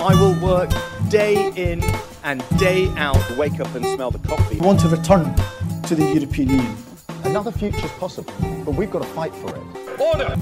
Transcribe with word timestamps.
I 0.00 0.14
will 0.14 0.34
work 0.34 0.70
day 1.08 1.50
in 1.56 1.82
and 2.22 2.44
day 2.56 2.86
out. 2.90 3.18
Wake 3.36 3.58
up 3.58 3.74
and 3.74 3.84
smell 3.84 4.12
the 4.12 4.20
coffee. 4.20 4.54
We 4.54 4.64
want 4.64 4.78
to 4.80 4.88
return 4.88 5.34
to 5.82 5.96
the 5.96 6.04
European 6.14 6.50
Union. 6.50 6.76
Another 7.24 7.50
future 7.50 7.84
is 7.84 7.90
possible, 7.92 8.32
but 8.64 8.76
we've 8.76 8.92
got 8.92 9.02
to 9.02 9.08
fight 9.08 9.34
for 9.34 9.50
it. 9.56 10.00
Order! 10.00 10.36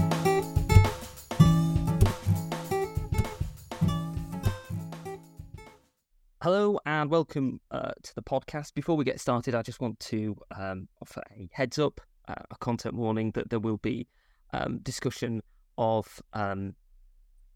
Hello 6.43 6.79
and 6.85 7.11
welcome 7.11 7.63
uh, 7.71 7.93
to 8.03 8.15
the 8.15 8.23
podcast. 8.23 8.75
Before 8.75 8.95
we 8.95 9.07
get 9.07 9.21
started, 9.21 9.55
I 9.55 9.63
just 9.63 9.81
want 9.81 9.99
to 10.01 10.37
um, 10.55 10.89
offer 11.01 11.23
a 11.35 11.49
heads 11.53 11.79
up, 11.79 12.03
uh, 12.29 12.35
a 12.51 12.57
content 12.57 12.95
warning 12.95 13.31
that 13.31 13.49
there 13.49 13.61
will 13.61 13.79
be 13.79 14.07
um, 14.53 14.81
discussion 14.81 15.41
of 15.79 16.21
um, 16.35 16.75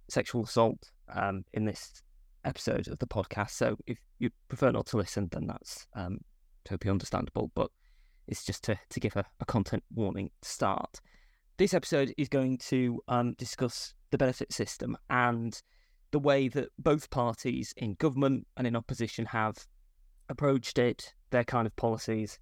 sexual 0.08 0.44
assault 0.44 0.90
um, 1.14 1.44
in 1.52 1.64
this 1.64 2.02
episode 2.44 2.88
of 2.88 2.98
the 2.98 3.06
podcast. 3.06 3.50
So 3.50 3.76
if 3.86 3.98
you 4.18 4.30
prefer 4.48 4.70
not 4.70 4.86
to 4.86 4.96
listen, 4.96 5.28
then 5.30 5.46
that's 5.46 5.86
um, 5.94 6.20
totally 6.64 6.90
understandable. 6.90 7.50
But 7.54 7.70
it's 8.26 8.44
just 8.44 8.64
to, 8.64 8.78
to 8.90 9.00
give 9.00 9.16
a, 9.16 9.24
a 9.40 9.44
content 9.44 9.82
warning 9.94 10.30
start. 10.42 11.00
This 11.56 11.74
episode 11.74 12.14
is 12.16 12.28
going 12.28 12.58
to 12.58 13.02
um, 13.08 13.34
discuss 13.34 13.94
the 14.10 14.18
benefit 14.18 14.52
system 14.52 14.96
and 15.10 15.60
the 16.10 16.18
way 16.18 16.48
that 16.48 16.68
both 16.78 17.10
parties 17.10 17.74
in 17.76 17.94
government 17.94 18.46
and 18.56 18.66
in 18.66 18.74
opposition 18.74 19.26
have 19.26 19.56
approached 20.28 20.78
it, 20.78 21.12
their 21.30 21.44
kind 21.44 21.66
of 21.66 21.76
policies, 21.76 22.38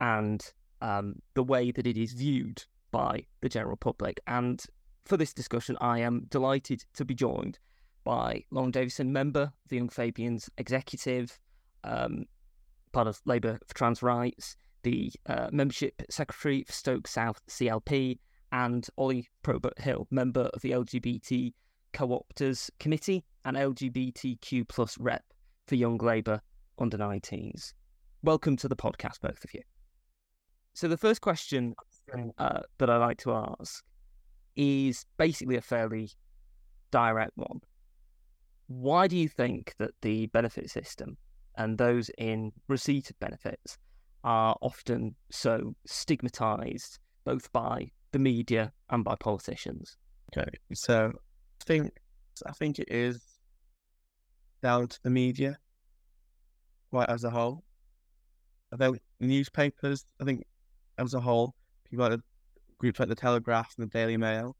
and 0.00 0.52
um, 0.80 1.16
the 1.34 1.42
way 1.42 1.70
that 1.70 1.86
it 1.86 1.96
is 1.96 2.12
viewed 2.12 2.64
by 2.90 3.24
the 3.40 3.48
general 3.48 3.76
public. 3.76 4.20
And 4.26 4.62
for 5.04 5.16
this 5.16 5.32
discussion, 5.32 5.76
I 5.80 6.00
am 6.00 6.26
delighted 6.28 6.84
to 6.94 7.04
be 7.04 7.14
joined 7.14 7.58
by 8.04 8.44
Lauren 8.50 8.70
Davison, 8.70 9.12
member 9.12 9.42
of 9.42 9.68
the 9.68 9.76
Young 9.76 9.88
Fabians 9.88 10.48
executive, 10.58 11.38
um, 11.84 12.24
part 12.92 13.06
of 13.06 13.20
Labour 13.24 13.58
for 13.66 13.74
Trans 13.74 14.02
Rights, 14.02 14.56
the 14.82 15.12
uh, 15.26 15.48
membership 15.52 16.02
secretary 16.10 16.64
for 16.64 16.72
Stoke 16.72 17.06
South 17.06 17.40
CLP, 17.48 18.18
and 18.52 18.86
Ollie 18.96 19.28
Probert 19.42 19.78
Hill, 19.78 20.06
member 20.10 20.50
of 20.52 20.60
the 20.62 20.72
LGBT 20.72 21.52
Co-opters 21.92 22.70
Committee 22.78 23.24
and 23.44 23.56
LGBTQ 23.56 24.68
plus 24.68 24.98
rep 24.98 25.24
for 25.66 25.74
Young 25.74 25.98
Labour 25.98 26.40
under 26.78 26.98
19s. 26.98 27.74
Welcome 28.22 28.56
to 28.58 28.68
the 28.68 28.76
podcast, 28.76 29.20
both 29.20 29.42
of 29.44 29.52
you. 29.54 29.62
So 30.74 30.88
the 30.88 30.96
first 30.96 31.20
question 31.20 31.74
uh, 32.38 32.60
that 32.78 32.90
I 32.90 32.96
like 32.96 33.18
to 33.18 33.32
ask 33.32 33.84
is 34.56 35.04
basically 35.16 35.56
a 35.56 35.62
fairly 35.62 36.10
direct 36.90 37.32
one. 37.36 37.60
Why 38.80 39.06
do 39.06 39.16
you 39.16 39.28
think 39.28 39.74
that 39.78 39.90
the 40.00 40.26
benefit 40.26 40.70
system 40.70 41.16
and 41.56 41.76
those 41.76 42.10
in 42.16 42.52
receipt 42.68 43.10
of 43.10 43.18
benefits 43.18 43.76
are 44.24 44.56
often 44.62 45.14
so 45.30 45.74
stigmatized 45.86 46.98
both 47.24 47.52
by 47.52 47.90
the 48.12 48.18
media 48.18 48.72
and 48.88 49.04
by 49.04 49.16
politicians? 49.16 49.96
Okay, 50.34 50.48
so 50.72 51.12
I 51.60 51.64
think 51.64 51.92
I 52.46 52.52
think 52.52 52.78
it 52.78 52.88
is 52.90 53.20
down 54.62 54.88
to 54.88 54.98
the 55.02 55.10
media, 55.10 55.58
quite 56.90 57.10
as 57.10 57.24
a 57.24 57.30
whole. 57.30 57.64
I 58.72 58.76
think 58.76 59.00
newspapers, 59.20 60.06
I 60.20 60.24
think 60.24 60.44
as 60.96 61.12
a 61.12 61.20
whole, 61.20 61.54
people 61.84 62.08
like 62.08 62.18
the 62.18 62.22
groups 62.78 63.00
like 63.00 63.10
the 63.10 63.14
Telegraph 63.14 63.74
and 63.76 63.86
the 63.86 63.90
Daily 63.90 64.16
Mail 64.16 64.56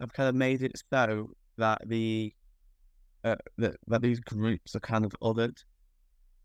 have 0.00 0.12
kind 0.12 0.28
of 0.28 0.36
made 0.36 0.62
it 0.62 0.80
so 0.92 1.30
that 1.56 1.82
the 1.86 2.32
uh, 3.24 3.36
that, 3.58 3.76
that 3.86 4.02
these 4.02 4.20
groups 4.20 4.74
are 4.74 4.80
kind 4.80 5.04
of 5.04 5.14
othered, 5.22 5.62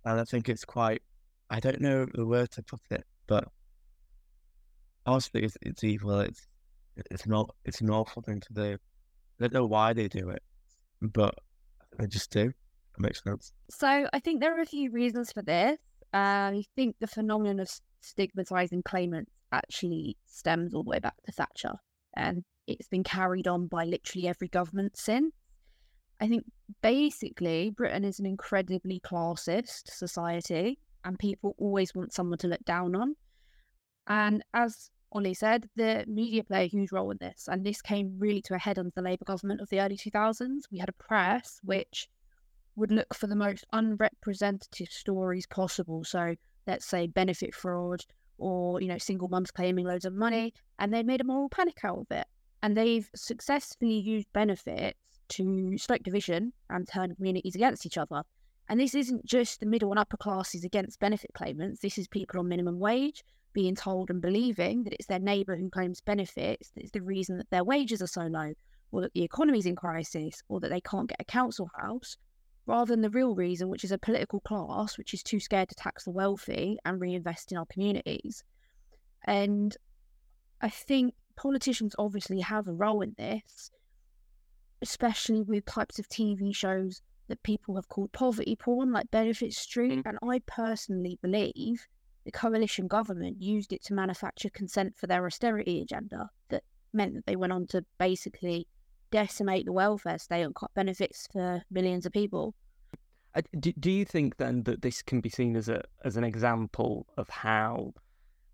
and 0.06 0.20
I 0.20 0.24
think 0.24 0.50
it's 0.50 0.66
quite 0.66 1.02
I 1.50 1.60
don't 1.60 1.82
know 1.82 2.06
the 2.14 2.26
word 2.26 2.52
to 2.52 2.64
put 2.64 2.82
it, 2.90 3.04
but 3.26 3.48
honestly, 5.06 5.44
it's, 5.44 5.58
it's 5.62 5.84
evil. 5.84 6.20
It's 6.20 6.48
it's 7.12 7.28
not 7.28 7.56
it's 7.66 7.82
an 7.82 7.90
awful 7.90 8.22
thing 8.22 8.40
to 8.42 8.54
do. 8.54 8.74
I 8.74 9.44
don't 9.44 9.54
know 9.54 9.66
why 9.66 9.94
they 9.94 10.08
do 10.08 10.30
it, 10.30 10.42
but 11.02 11.36
they 11.98 12.08
just 12.08 12.32
do. 12.32 12.48
It 12.50 13.00
makes 13.00 13.24
sense. 13.24 13.52
So 13.70 14.08
I 14.12 14.20
think 14.20 14.42
there 14.42 14.58
are 14.58 14.62
a 14.62 14.66
few 14.66 14.92
reasons 14.92 15.32
for 15.32 15.42
this. 15.42 15.78
I 16.14 16.64
think 16.76 16.96
the 17.00 17.08
phenomenon 17.08 17.60
of 17.60 17.70
stigmatizing 18.02 18.84
claimants 18.84 19.32
actually 19.52 20.18
stems 20.26 20.74
all 20.74 20.84
the 20.84 20.90
way 20.90 21.00
back 21.00 21.16
to 21.26 21.32
Thatcher, 21.32 21.76
and 22.16 22.44
it's 22.66 22.88
been 22.88 23.04
carried 23.04 23.48
on 23.48 23.68
by 23.68 23.86
literally 23.86 24.28
every 24.28 24.48
government 24.48 24.98
since. 24.98 25.34
I 26.20 26.28
think 26.28 26.46
basically 26.82 27.70
Britain 27.70 28.04
is 28.04 28.20
an 28.20 28.26
incredibly 28.26 29.00
classist 29.00 29.92
society, 29.92 30.80
and 31.04 31.18
people 31.20 31.56
always 31.58 31.94
want 31.94 32.14
someone 32.14 32.40
to 32.40 32.48
look 32.48 32.64
down 32.66 32.96
on. 32.96 33.16
And 34.08 34.44
as 34.54 34.90
Ollie 35.12 35.34
said, 35.34 35.70
the 35.76 36.06
media 36.08 36.44
play 36.44 36.66
a 36.66 36.68
huge 36.68 36.92
role 36.92 37.12
in 37.12 37.18
this, 37.20 37.48
and 37.48 37.64
this 37.64 37.82
came 37.82 38.16
really 38.18 38.42
to 38.44 38.56
a 38.56 38.60
head 38.60 38.80
under 38.80 38.92
the 38.96 39.02
Labour 39.02 39.26
government 39.26 39.62
of 39.62 39.70
the 39.70 39.80
early 39.80 39.98
2000s. 39.98 40.64
We 40.72 40.80
had 40.80 40.90
a 40.90 40.94
press 40.94 41.60
which 41.64 42.10
would 42.76 42.92
look 42.92 43.14
for 43.14 43.28
the 43.28 43.36
most 43.36 43.66
unrepresentative 43.74 44.90
stories 44.90 45.46
possible. 45.48 46.04
So, 46.04 46.36
let's 46.66 46.86
say 46.86 47.08
benefit 47.08 47.54
fraud 47.54 48.04
or 48.40 48.82
you 48.82 48.88
know 48.88 48.98
single 48.98 49.28
mums 49.30 49.52
claiming 49.52 49.86
loads 49.86 50.06
of 50.06 50.14
money, 50.14 50.54
and 50.80 50.94
they 50.94 51.04
made 51.04 51.22
a 51.22 51.26
moral 51.26 51.50
panic 51.50 51.80
out 51.84 52.00
of 52.00 52.08
it. 52.12 52.28
And 52.64 52.76
they've 52.76 53.10
successfully 53.16 54.00
used 54.00 54.28
benefits 54.34 54.98
to 55.30 55.78
stoke 55.78 56.04
division 56.04 56.54
and 56.70 56.88
turn 56.88 57.16
communities 57.16 57.56
against 57.56 57.86
each 57.86 57.98
other. 57.98 58.24
And 58.70 58.80
this 58.80 58.96
isn't 58.96 59.26
just 59.26 59.60
the 59.60 59.66
middle 59.66 59.92
and 59.92 60.00
upper 60.00 60.18
classes 60.18 60.64
against 60.64 61.00
benefit 61.00 61.32
claimants. 61.34 61.80
This 61.80 61.98
is 61.98 62.08
people 62.08 62.40
on 62.40 62.50
minimum 62.50 62.80
wage 62.80 63.24
being 63.54 63.76
told 63.76 64.10
and 64.10 64.22
believing 64.22 64.84
that 64.84 64.94
it's 64.94 65.08
their 65.08 65.20
neighbour 65.20 65.56
who 65.56 65.70
claims 65.70 66.02
benefits 66.02 66.70
that 66.72 66.84
is 66.84 66.92
the 66.92 67.02
reason 67.02 67.38
that 67.38 67.50
their 67.50 67.64
wages 67.64 68.02
are 68.02 68.08
so 68.08 68.24
low, 68.24 68.54
or 68.92 69.02
that 69.02 69.14
the 69.14 69.24
economy's 69.24 69.66
in 69.66 69.76
crisis, 69.76 70.44
or 70.50 70.60
that 70.60 70.70
they 70.70 70.82
can't 70.82 71.10
get 71.10 71.22
a 71.22 71.26
council 71.26 71.70
house, 71.80 72.18
rather 72.66 72.94
than 72.94 73.02
the 73.02 73.10
real 73.10 73.34
reason, 73.34 73.70
which 73.70 73.84
is 73.84 73.92
a 73.92 73.98
political 73.98 74.42
class 74.42 74.98
which 74.98 75.14
is 75.14 75.24
too 75.24 75.40
scared 75.40 75.70
to 75.70 75.76
tax 75.76 76.04
the 76.04 76.12
wealthy 76.12 76.78
and 76.86 77.00
reinvest 77.00 77.52
in 77.52 77.58
our 77.58 77.66
communities. 77.66 78.44
And 79.26 79.76
I 80.62 80.70
think 80.70 81.14
politicians 81.36 81.96
obviously 81.98 82.42
have 82.42 82.68
a 82.68 82.74
role 82.74 83.02
in 83.02 83.16
this, 83.18 83.72
especially 84.82 85.42
with 85.42 85.66
types 85.66 86.00
of 86.00 86.08
TV 86.10 86.56
shows 86.56 87.02
that 87.28 87.44
people 87.44 87.76
have 87.76 87.90
called 87.90 88.12
poverty 88.12 88.56
porn, 88.56 88.92
like 88.92 89.12
Benefit 89.12 89.54
Street. 89.54 90.04
And 90.06 90.18
I 90.24 90.40
personally 90.46 91.20
believe 91.22 91.86
the 92.26 92.32
coalition 92.32 92.88
government 92.88 93.42
used 93.42 93.74
it 93.74 93.84
to 93.86 93.94
manufacture 93.94 94.50
consent 94.50 94.96
for 94.98 95.08
their 95.08 95.26
austerity 95.26 95.82
agenda 95.82 96.30
that 96.50 96.64
meant 96.94 97.16
that 97.16 97.26
they 97.26 97.36
went 97.36 97.54
on 97.54 97.68
to 97.68 97.84
basically 97.98 98.68
decimate 99.12 99.66
the 99.66 99.72
welfare 99.72 100.18
state 100.18 100.42
and 100.42 100.56
cut 100.56 100.74
benefits 100.74 101.28
for 101.32 101.62
millions 101.72 102.06
of 102.06 102.12
people. 102.12 102.54
Uh, 103.36 103.42
do, 103.60 103.72
do 103.74 103.92
you 103.92 104.04
think 104.04 104.38
then 104.38 104.64
that 104.64 104.82
this 104.82 105.02
can 105.02 105.22
be 105.22 105.30
seen 105.30 105.56
as 105.56 105.70
a 105.70 105.84
as 106.04 106.18
an 106.18 106.24
example 106.24 107.06
of 107.18 107.30
how 107.30 107.94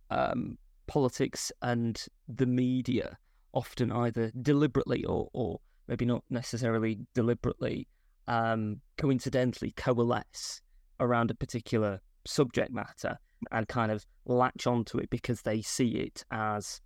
um, 0.09 0.57
politics 0.87 1.51
and 1.61 2.05
the 2.27 2.45
media 2.45 3.17
often 3.53 3.91
either 3.91 4.31
deliberately 4.41 5.05
or, 5.05 5.29
or 5.33 5.59
maybe 5.87 6.05
not 6.05 6.23
necessarily 6.29 6.99
deliberately 7.13 7.87
um, 8.27 8.79
coincidentally 8.97 9.71
coalesce 9.75 10.61
around 10.99 11.31
a 11.31 11.35
particular 11.35 11.99
subject 12.25 12.71
matter 12.71 13.17
and 13.51 13.67
kind 13.67 13.91
of 13.91 14.05
latch 14.25 14.65
onto 14.67 14.97
it 14.97 15.09
because 15.09 15.41
they 15.41 15.61
see 15.61 15.89
it 15.89 16.23
as 16.31 16.81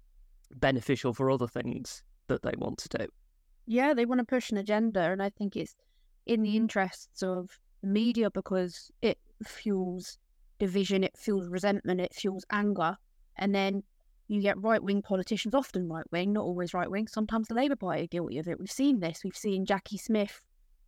beneficial 0.56 1.14
for 1.14 1.30
other 1.30 1.48
things 1.48 2.02
that 2.28 2.42
they 2.42 2.54
want 2.58 2.78
to 2.80 2.98
do. 2.98 3.08
Yeah, 3.66 3.94
they 3.94 4.06
want 4.06 4.20
to 4.20 4.26
push 4.26 4.50
an 4.50 4.58
agenda, 4.58 5.02
and 5.02 5.22
I 5.22 5.30
think 5.30 5.56
it's 5.56 5.76
in 6.26 6.42
the 6.42 6.56
interests 6.56 7.22
of 7.22 7.60
the 7.82 7.88
media 7.88 8.32
because 8.32 8.92
it 9.02 9.18
fuels 9.46 10.18
division, 10.60 11.04
it 11.04 11.18
fuels 11.18 11.48
resentment, 11.48 12.02
it 12.02 12.14
fuels 12.14 12.46
anger, 12.52 12.98
and 13.36 13.54
then 13.54 13.84
you 14.28 14.42
get 14.42 14.62
right 14.62 14.82
wing 14.82 15.02
politicians, 15.02 15.56
often 15.56 15.88
right 15.88 16.06
wing, 16.12 16.34
not 16.34 16.44
always 16.44 16.74
right 16.74 16.90
wing. 16.90 17.08
Sometimes 17.08 17.48
the 17.48 17.54
Labour 17.54 17.76
Party 17.76 18.04
are 18.04 18.08
guilty 18.08 18.38
of 18.40 18.48
it. 18.48 18.60
We've 18.60 18.72
seen 18.72 19.00
this. 19.00 19.24
We've 19.24 19.36
seen 19.36 19.66
Jackie 19.66 19.98
Smith 19.98 20.42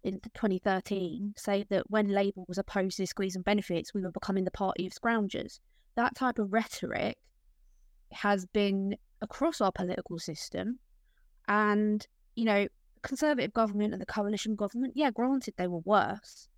in 0.03 0.19
2013 0.33 1.33
say 1.37 1.65
that 1.69 1.89
when 1.89 2.09
Labour 2.09 2.41
was 2.47 2.57
opposed 2.57 2.97
to 2.97 3.07
squeezing 3.07 3.41
benefits, 3.41 3.93
we 3.93 4.01
were 4.01 4.11
becoming 4.11 4.43
the 4.43 4.51
party 4.51 4.87
of 4.87 4.93
scroungers. 4.93 5.59
That 5.95 6.15
type 6.15 6.39
of 6.39 6.51
rhetoric 6.53 7.17
has 8.11 8.45
been 8.45 8.95
across 9.21 9.61
our 9.61 9.71
political 9.71 10.19
system. 10.19 10.79
And, 11.47 12.05
you 12.35 12.45
know, 12.45 12.67
Conservative 13.01 13.53
government 13.53 13.93
and 13.93 14.01
the 14.01 14.05
coalition 14.05 14.55
government, 14.55 14.93
yeah, 14.95 15.09
granted, 15.09 15.53
they 15.57 15.67
were 15.67 15.79
worse. 15.79 16.49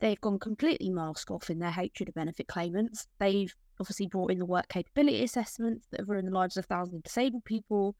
They've 0.00 0.20
gone 0.20 0.38
completely 0.38 0.90
mask 0.90 1.30
off 1.30 1.50
in 1.50 1.58
their 1.58 1.70
hatred 1.70 2.08
of 2.08 2.14
benefit 2.14 2.48
claimants. 2.48 3.06
They've 3.18 3.54
obviously 3.78 4.06
brought 4.06 4.30
in 4.30 4.38
the 4.38 4.46
work 4.46 4.68
capability 4.68 5.22
assessments 5.22 5.86
that 5.90 6.00
have 6.00 6.08
ruined 6.08 6.28
the 6.28 6.32
lives 6.32 6.56
of 6.56 6.66
thousands 6.66 6.96
of 6.96 7.02
disabled 7.02 7.44
people. 7.44 7.94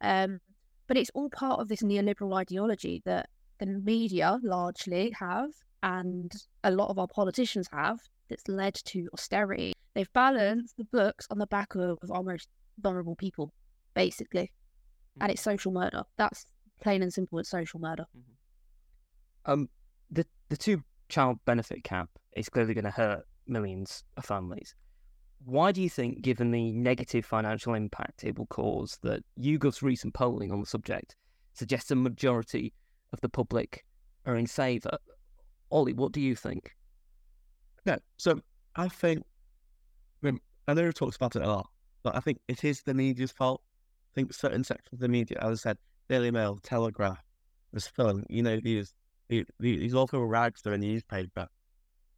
Um, 0.00 0.40
but 0.86 0.96
it's 0.96 1.10
all 1.14 1.30
part 1.30 1.60
of 1.60 1.68
this 1.68 1.82
neoliberal 1.82 2.36
ideology 2.36 3.02
that 3.04 3.28
the 3.58 3.66
media 3.66 4.38
largely 4.42 5.14
have, 5.18 5.50
and 5.82 6.32
a 6.64 6.70
lot 6.70 6.90
of 6.90 6.98
our 6.98 7.08
politicians 7.08 7.68
have, 7.72 8.00
that's 8.28 8.48
led 8.48 8.74
to 8.74 9.08
austerity. 9.12 9.72
They've 9.94 10.12
balanced 10.12 10.76
the 10.76 10.84
books 10.84 11.26
on 11.30 11.38
the 11.38 11.46
back 11.46 11.74
of 11.76 11.98
our 12.10 12.22
most 12.22 12.48
vulnerable 12.80 13.14
people, 13.14 13.52
basically. 13.94 14.50
And 15.20 15.30
it's 15.30 15.42
social 15.42 15.70
murder. 15.70 16.02
That's 16.16 16.46
plain 16.82 17.02
and 17.02 17.12
simple. 17.12 17.38
It's 17.38 17.48
social 17.48 17.78
murder. 17.78 18.06
Um, 19.46 19.68
the 20.10 20.26
the 20.48 20.56
two 20.56 20.82
child 21.08 21.38
benefit 21.44 21.84
cap 21.84 22.08
is 22.36 22.48
clearly 22.48 22.74
going 22.74 22.84
to 22.84 22.90
hurt 22.90 23.24
millions 23.46 24.04
of 24.16 24.24
families. 24.24 24.74
Why 25.44 25.72
do 25.72 25.82
you 25.82 25.90
think, 25.90 26.22
given 26.22 26.50
the 26.50 26.72
negative 26.72 27.24
financial 27.24 27.74
impact 27.74 28.24
it 28.24 28.38
will 28.38 28.46
cause, 28.46 28.98
that 29.02 29.22
YouGov's 29.38 29.82
recent 29.82 30.14
polling 30.14 30.50
on 30.50 30.60
the 30.60 30.66
subject 30.66 31.16
suggests 31.52 31.90
a 31.90 31.96
majority 31.96 32.72
of 33.12 33.20
the 33.20 33.28
public 33.28 33.84
are 34.24 34.36
in 34.36 34.46
favour? 34.46 34.96
Ollie, 35.70 35.92
what 35.92 36.12
do 36.12 36.20
you 36.20 36.34
think? 36.34 36.74
Yeah, 37.84 37.96
so 38.16 38.40
I 38.76 38.88
think, 38.88 39.24
I, 40.22 40.26
mean, 40.26 40.40
we've 40.66 40.94
talked 40.94 41.16
about 41.16 41.36
it 41.36 41.42
a 41.42 41.48
lot, 41.48 41.68
but 42.02 42.16
I 42.16 42.20
think 42.20 42.38
it 42.48 42.64
is 42.64 42.82
the 42.82 42.94
media's 42.94 43.32
fault. 43.32 43.60
I 44.12 44.14
think 44.14 44.32
certain 44.32 44.64
sections 44.64 44.94
of 44.94 45.00
the 45.00 45.08
media, 45.08 45.38
as 45.42 45.60
I 45.60 45.70
said, 45.70 45.78
Daily 46.08 46.30
Mail, 46.30 46.58
Telegraph, 46.62 47.22
was 47.72 47.86
filling, 47.86 48.24
you 48.30 48.42
know, 48.42 48.58
these 48.62 48.94
these, 49.28 49.46
these 49.58 49.94
awful 49.94 50.24
rags 50.26 50.62
that 50.62 50.70
are 50.70 50.74
in 50.74 50.80
the 50.80 50.88
newspaper 50.88 51.46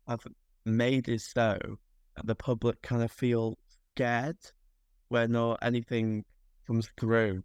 have 0.09 0.21
made 0.65 1.09
it 1.09 1.21
so 1.21 1.59
that 2.17 2.27
the 2.27 2.35
public 2.35 2.81
kind 2.83 3.03
of 3.03 3.11
feel 3.11 3.57
scared 3.95 4.39
when 5.09 5.37
or 5.37 5.57
anything 5.63 6.25
comes 6.67 6.91
through 6.99 7.43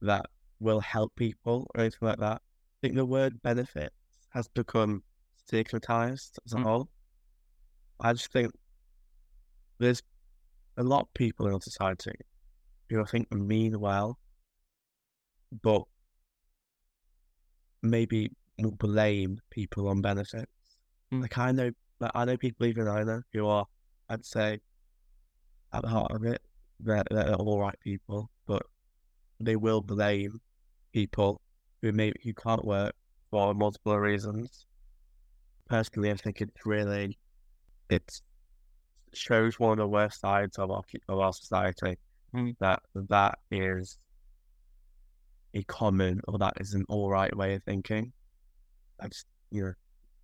that 0.00 0.26
will 0.60 0.80
help 0.80 1.14
people 1.16 1.66
or 1.74 1.82
anything 1.82 2.08
like 2.08 2.18
that. 2.18 2.40
I 2.42 2.76
think 2.82 2.94
the 2.94 3.04
word 3.04 3.42
benefits 3.42 3.94
has 4.32 4.48
become 4.48 5.02
stigmatized 5.36 6.38
as 6.46 6.52
a 6.54 6.56
Mm. 6.56 6.62
whole. 6.62 6.88
I 8.00 8.12
just 8.12 8.32
think 8.32 8.52
there's 9.78 10.02
a 10.76 10.82
lot 10.82 11.02
of 11.02 11.14
people 11.14 11.46
in 11.46 11.52
our 11.54 11.60
society 11.60 12.12
who 12.88 13.00
I 13.00 13.04
think 13.04 13.30
mean 13.32 13.78
well, 13.78 14.18
but 15.62 15.84
maybe 17.82 18.30
will 18.58 18.72
blame 18.72 19.40
people 19.50 19.88
on 19.88 20.00
benefits. 20.00 20.50
Mm. 21.12 21.22
Like 21.22 21.38
I 21.38 21.52
know, 21.52 21.70
like 22.00 22.12
I 22.14 22.24
know 22.24 22.36
people 22.36 22.66
even 22.66 22.88
I 22.88 23.02
know 23.02 23.22
who 23.32 23.46
are, 23.46 23.66
I'd 24.08 24.24
say, 24.24 24.60
at 25.72 25.82
the 25.82 25.88
heart 25.88 26.12
of 26.12 26.24
it, 26.24 26.40
they're, 26.80 27.02
they're 27.10 27.34
all 27.34 27.60
right 27.60 27.78
people, 27.80 28.30
but 28.46 28.62
they 29.40 29.56
will 29.56 29.80
blame 29.80 30.40
people 30.92 31.40
who 31.82 31.92
maybe 31.92 32.18
who 32.22 32.32
can't 32.32 32.64
work 32.64 32.94
for 33.30 33.54
multiple 33.54 33.98
reasons. 33.98 34.66
Personally, 35.68 36.10
I 36.10 36.14
think 36.14 36.40
it's 36.40 36.64
really, 36.64 37.18
it 37.90 38.20
shows 39.12 39.58
one 39.58 39.72
of 39.72 39.78
the 39.78 39.88
worst 39.88 40.20
sides 40.20 40.58
of 40.58 40.70
our 40.70 40.82
of 41.08 41.18
our 41.18 41.32
society. 41.32 41.98
Mm. 42.34 42.56
That 42.60 42.80
that 42.94 43.38
is 43.50 43.98
a 45.54 45.62
common 45.64 46.20
or 46.26 46.38
that 46.38 46.54
is 46.60 46.74
an 46.74 46.84
all 46.88 47.10
right 47.10 47.34
way 47.36 47.54
of 47.54 47.62
thinking. 47.64 48.12
That's 48.98 49.24
you 49.50 49.64
know, 49.64 49.72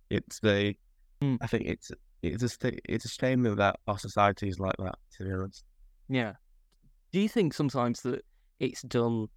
it's 0.09 0.39
the. 0.39 0.75
Mm. 1.21 1.37
I 1.41 1.47
think 1.47 1.65
it's 1.67 1.91
it's 2.23 2.43
a 2.43 2.49
sta- 2.49 2.79
it's 2.87 3.05
a 3.05 3.09
shame 3.09 3.43
that 3.43 3.75
our 3.87 3.97
society 3.99 4.47
is 4.47 4.59
like 4.59 4.75
that. 4.79 4.95
To 5.17 5.23
be 5.23 5.31
honest, 5.31 5.63
Yeah. 6.09 6.33
Do 7.11 7.19
you 7.19 7.27
think 7.29 7.53
sometimes 7.53 8.01
that 8.01 8.23
it's 8.59 8.81
done 8.83 9.27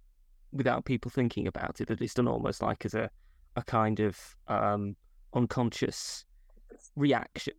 without 0.51 0.85
people 0.85 1.11
thinking 1.11 1.47
about 1.47 1.81
it, 1.81 1.87
that 1.89 2.01
it's 2.01 2.13
done 2.13 2.27
almost 2.27 2.61
like 2.61 2.85
as 2.85 2.93
a, 2.93 3.09
a 3.57 3.63
kind 3.63 3.99
of 3.99 4.17
um, 4.47 4.95
unconscious 5.33 6.25
reaction? 6.95 7.53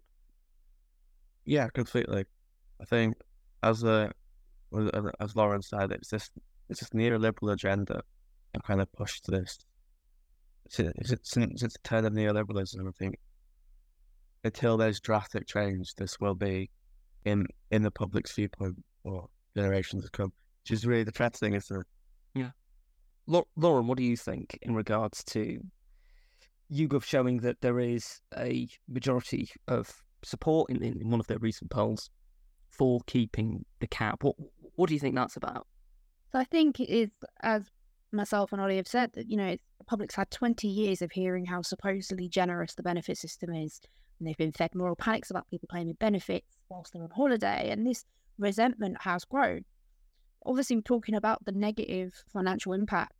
yeah, 1.45 1.69
completely. 1.69 2.25
I 2.81 2.85
think 2.85 3.17
as 3.63 3.83
a 3.85 4.11
as- 5.21 5.37
Lauren 5.37 5.63
said, 5.63 5.93
it's 5.93 6.09
this 6.11 6.31
it's 6.69 6.81
this 6.81 6.91
neoliberal 6.91 7.53
agenda 7.53 8.03
that 8.53 8.63
kind 8.65 8.81
of 8.81 8.91
pushed 8.93 9.27
this. 9.29 9.59
Since 10.69 11.13
since 11.23 11.63
it's 11.63 11.75
the 11.75 11.81
turn 11.89 12.05
of 12.05 12.13
neoliberalism, 12.13 12.87
I 12.87 12.91
think 12.99 13.19
until 14.45 14.77
there's 14.77 15.01
drastic 15.01 15.47
change, 15.47 15.95
this 15.95 16.19
will 16.21 16.35
be 16.35 16.71
in 17.25 17.47
in 17.71 17.83
the 17.83 17.91
public's 17.91 18.33
viewpoint 18.33 18.77
for 19.03 19.29
generations 19.57 20.05
to 20.05 20.11
come. 20.11 20.33
Which 20.63 20.71
is 20.73 20.87
really 20.87 21.05
depressing, 21.05 21.55
isn't 21.55 21.81
it? 21.81 21.87
Lau- 23.27 23.47
Lauren, 23.57 23.87
what 23.87 23.99
do 23.99 24.05
you 24.05 24.17
think 24.17 24.59
in 24.63 24.75
regards 24.75 25.25
to 25.25 25.61
YouGov 26.73 27.05
showing 27.05 27.39
that 27.39 27.61
there 27.61 27.79
is 27.79 28.21
a 28.37 28.69
majority 28.89 29.49
of 29.69 29.93
support 30.23 30.71
in, 30.71 30.83
in 30.83 31.11
one 31.11 31.21
of 31.21 31.27
their 31.27 31.39
recent 31.39 31.71
polls 31.71 32.11
for 32.71 33.01
keeping 33.07 33.65
the 33.81 33.87
cap? 33.87 34.23
What 34.23 34.37
what 34.75 34.89
do 34.89 34.95
you 34.95 35.01
think 35.01 35.15
that's 35.15 35.37
about? 35.37 35.67
So 36.33 36.39
I 36.39 36.45
think 36.45 36.81
it 36.81 36.91
is, 36.91 37.11
as 37.43 37.71
myself 38.17 38.53
and 38.53 38.61
Ollie 38.61 38.77
have 38.77 38.89
said, 38.89 39.13
that 39.15 39.31
you 39.31 39.37
know 39.37 39.57
the 39.79 39.85
public's 39.85 40.15
had 40.15 40.31
twenty 40.31 40.69
years 40.69 41.03
of 41.03 41.13
hearing 41.13 41.47
how 41.47 41.63
supposedly 41.63 42.29
generous 42.29 42.75
the 42.75 42.83
benefit 42.83 43.19
system 43.19 43.53
is, 43.53 43.81
and 44.19 44.27
they've 44.27 44.37
been 44.37 44.53
fed 44.53 44.75
moral 44.75 44.97
panics 44.97 45.31
about 45.31 45.49
people 45.49 45.69
claiming 45.71 45.95
benefits 45.95 46.59
whilst 46.69 46.93
they're 46.93 47.03
on 47.03 47.11
holiday, 47.11 47.71
and 47.71 47.87
this 47.87 48.05
resentment 48.39 48.97
has 49.01 49.25
grown. 49.25 49.65
Obviously, 50.45 50.81
talking 50.83 51.15
about 51.15 51.45
the 51.45 51.53
negative 51.53 52.13
financial 52.33 52.73
impact. 52.73 53.13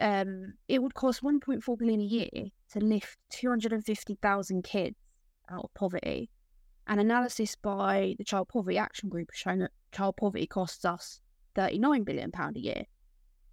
Um, 0.00 0.54
it 0.66 0.82
would 0.82 0.94
cost 0.94 1.22
1.4 1.22 1.78
billion 1.78 2.00
a 2.00 2.04
year 2.04 2.30
to 2.72 2.78
lift 2.78 3.18
250,000 3.32 4.64
kids 4.64 4.96
out 5.50 5.64
of 5.64 5.74
poverty. 5.74 6.30
An 6.86 6.98
analysis 6.98 7.54
by 7.54 8.14
the 8.16 8.24
Child 8.24 8.48
Poverty 8.48 8.78
Action 8.78 9.08
Group 9.08 9.28
has 9.32 9.38
shown 9.38 9.58
that 9.58 9.72
child 9.92 10.16
poverty 10.16 10.46
costs 10.46 10.84
us 10.84 11.20
39 11.54 12.04
billion 12.04 12.30
pound 12.30 12.56
a 12.56 12.60
year. 12.60 12.84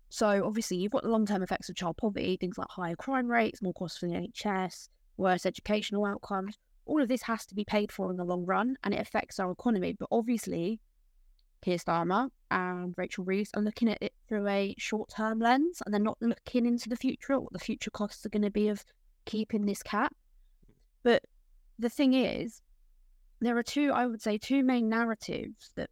So 0.09 0.43
obviously 0.45 0.77
you've 0.77 0.91
got 0.91 1.03
the 1.03 1.09
long-term 1.09 1.43
effects 1.43 1.69
of 1.69 1.75
child 1.75 1.97
poverty, 1.97 2.37
things 2.37 2.57
like 2.57 2.69
higher 2.69 2.95
crime 2.95 3.27
rates, 3.27 3.61
more 3.61 3.73
costs 3.73 3.97
for 3.97 4.07
the 4.07 4.13
NHS, 4.13 4.89
worse 5.17 5.45
educational 5.45 6.05
outcomes. 6.05 6.57
All 6.85 7.01
of 7.01 7.09
this 7.09 7.23
has 7.23 7.45
to 7.47 7.55
be 7.55 7.65
paid 7.65 7.91
for 7.91 8.09
in 8.09 8.17
the 8.17 8.23
long 8.23 8.45
run, 8.45 8.77
and 8.83 8.93
it 8.93 9.01
affects 9.01 9.39
our 9.39 9.51
economy. 9.51 9.95
But 9.99 10.07
obviously, 10.11 10.79
Keir 11.61 11.77
Starmer 11.77 12.29
and 12.49 12.93
Rachel 12.97 13.25
Reeves 13.25 13.49
are 13.55 13.61
looking 13.61 13.89
at 13.89 14.01
it 14.01 14.13
through 14.29 14.47
a 14.47 14.73
short-term 14.77 15.39
lens, 15.39 15.81
and 15.85 15.93
they're 15.93 15.99
not 15.99 16.17
looking 16.21 16.65
into 16.65 16.87
the 16.87 16.95
future, 16.95 17.33
or 17.33 17.41
what 17.41 17.53
the 17.53 17.59
future 17.59 17.91
costs 17.91 18.25
are 18.25 18.29
going 18.29 18.43
to 18.43 18.49
be 18.49 18.69
of 18.69 18.85
keeping 19.25 19.65
this 19.65 19.83
cap. 19.83 20.15
But 21.03 21.23
the 21.77 21.89
thing 21.89 22.13
is, 22.13 22.61
there 23.41 23.57
are 23.57 23.63
two, 23.63 23.91
I 23.91 24.05
would 24.05 24.21
say, 24.21 24.37
two 24.37 24.63
main 24.63 24.87
narratives 24.87 25.71
that 25.75 25.89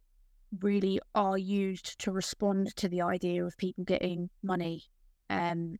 really 0.60 1.00
are 1.14 1.38
used 1.38 1.98
to 2.00 2.12
respond 2.12 2.74
to 2.76 2.88
the 2.88 3.02
idea 3.02 3.44
of 3.44 3.56
people 3.56 3.84
getting 3.84 4.30
money 4.42 4.84
um 5.28 5.76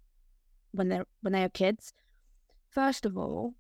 when 0.72 0.88
they're 0.88 1.06
when 1.22 1.32
they 1.32 1.42
are 1.42 1.48
kids. 1.48 1.92
First 2.70 3.06
of 3.06 3.16
all, 3.16 3.54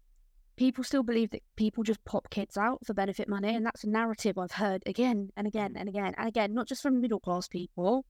people 0.56 0.84
still 0.84 1.02
believe 1.02 1.30
that 1.30 1.42
people 1.56 1.82
just 1.82 2.04
pop 2.04 2.28
kids 2.30 2.56
out 2.56 2.84
for 2.84 2.94
benefit 2.94 3.28
money, 3.28 3.54
and 3.54 3.64
that's 3.64 3.84
a 3.84 3.88
narrative 3.88 4.38
I've 4.38 4.52
heard 4.52 4.82
again 4.86 5.30
and 5.36 5.46
again 5.46 5.74
and 5.76 5.88
again 5.88 6.14
and 6.16 6.28
again, 6.28 6.54
not 6.54 6.68
just 6.68 6.82
from 6.82 7.00
middle 7.00 7.20
class 7.20 7.48
people, 7.48 8.04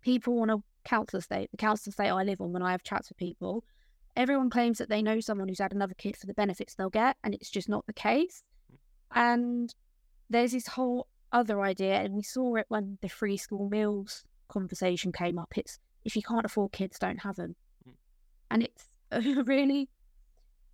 people 0.00 0.40
on 0.40 0.50
a 0.50 0.56
council 0.84 1.18
estate, 1.18 1.50
the 1.50 1.56
council 1.56 1.90
estate 1.90 2.10
I 2.10 2.22
live 2.22 2.40
on 2.40 2.52
when 2.52 2.62
I 2.62 2.72
have 2.72 2.82
chats 2.82 3.08
with 3.08 3.18
people. 3.18 3.64
Everyone 4.16 4.50
claims 4.50 4.78
that 4.78 4.88
they 4.88 5.02
know 5.02 5.18
someone 5.18 5.48
who's 5.48 5.58
had 5.58 5.72
another 5.72 5.94
kid 5.94 6.16
for 6.16 6.26
the 6.26 6.34
benefits 6.34 6.74
they'll 6.74 6.90
get, 6.90 7.16
and 7.24 7.34
it's 7.34 7.50
just 7.50 7.68
not 7.68 7.86
the 7.86 7.92
case. 7.92 8.44
And 9.12 9.74
there's 10.30 10.52
this 10.52 10.68
whole 10.68 11.08
other 11.34 11.60
idea, 11.60 11.96
and 11.96 12.14
we 12.14 12.22
saw 12.22 12.54
it 12.54 12.66
when 12.68 12.96
the 13.02 13.08
free 13.08 13.36
school 13.36 13.68
meals 13.68 14.24
conversation 14.48 15.12
came 15.12 15.38
up. 15.38 15.52
It's 15.56 15.78
if 16.04 16.16
you 16.16 16.22
can't 16.22 16.46
afford 16.46 16.72
kids, 16.72 16.98
don't 16.98 17.22
have 17.22 17.36
them. 17.36 17.56
Mm. 17.86 17.94
And 18.50 18.62
it's 18.62 18.88
a 19.10 19.42
really 19.42 19.88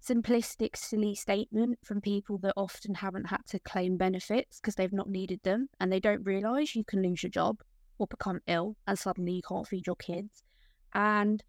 simplistic, 0.07 0.77
silly 0.77 1.15
statement 1.15 1.79
from 1.85 2.01
people 2.01 2.39
that 2.39 2.55
often 2.57 2.95
haven't 2.95 3.27
had 3.27 3.45
to 3.49 3.59
claim 3.61 3.97
benefits 3.97 4.61
because 4.61 4.75
they've 4.75 4.93
not 4.93 5.09
needed 5.09 5.41
them 5.43 5.69
and 5.79 5.93
they 5.93 6.01
don't 6.01 6.25
realise 6.25 6.75
you 6.75 6.85
can 6.85 7.03
lose 7.03 7.23
your 7.23 7.31
job 7.31 7.63
or 7.99 8.07
become 8.07 8.41
ill 8.47 8.77
and 8.87 8.99
suddenly 8.99 9.33
you 9.33 9.43
can't 9.47 9.69
feed 9.69 9.87
your 9.87 9.97
kids. 9.97 10.43
And 10.95 11.43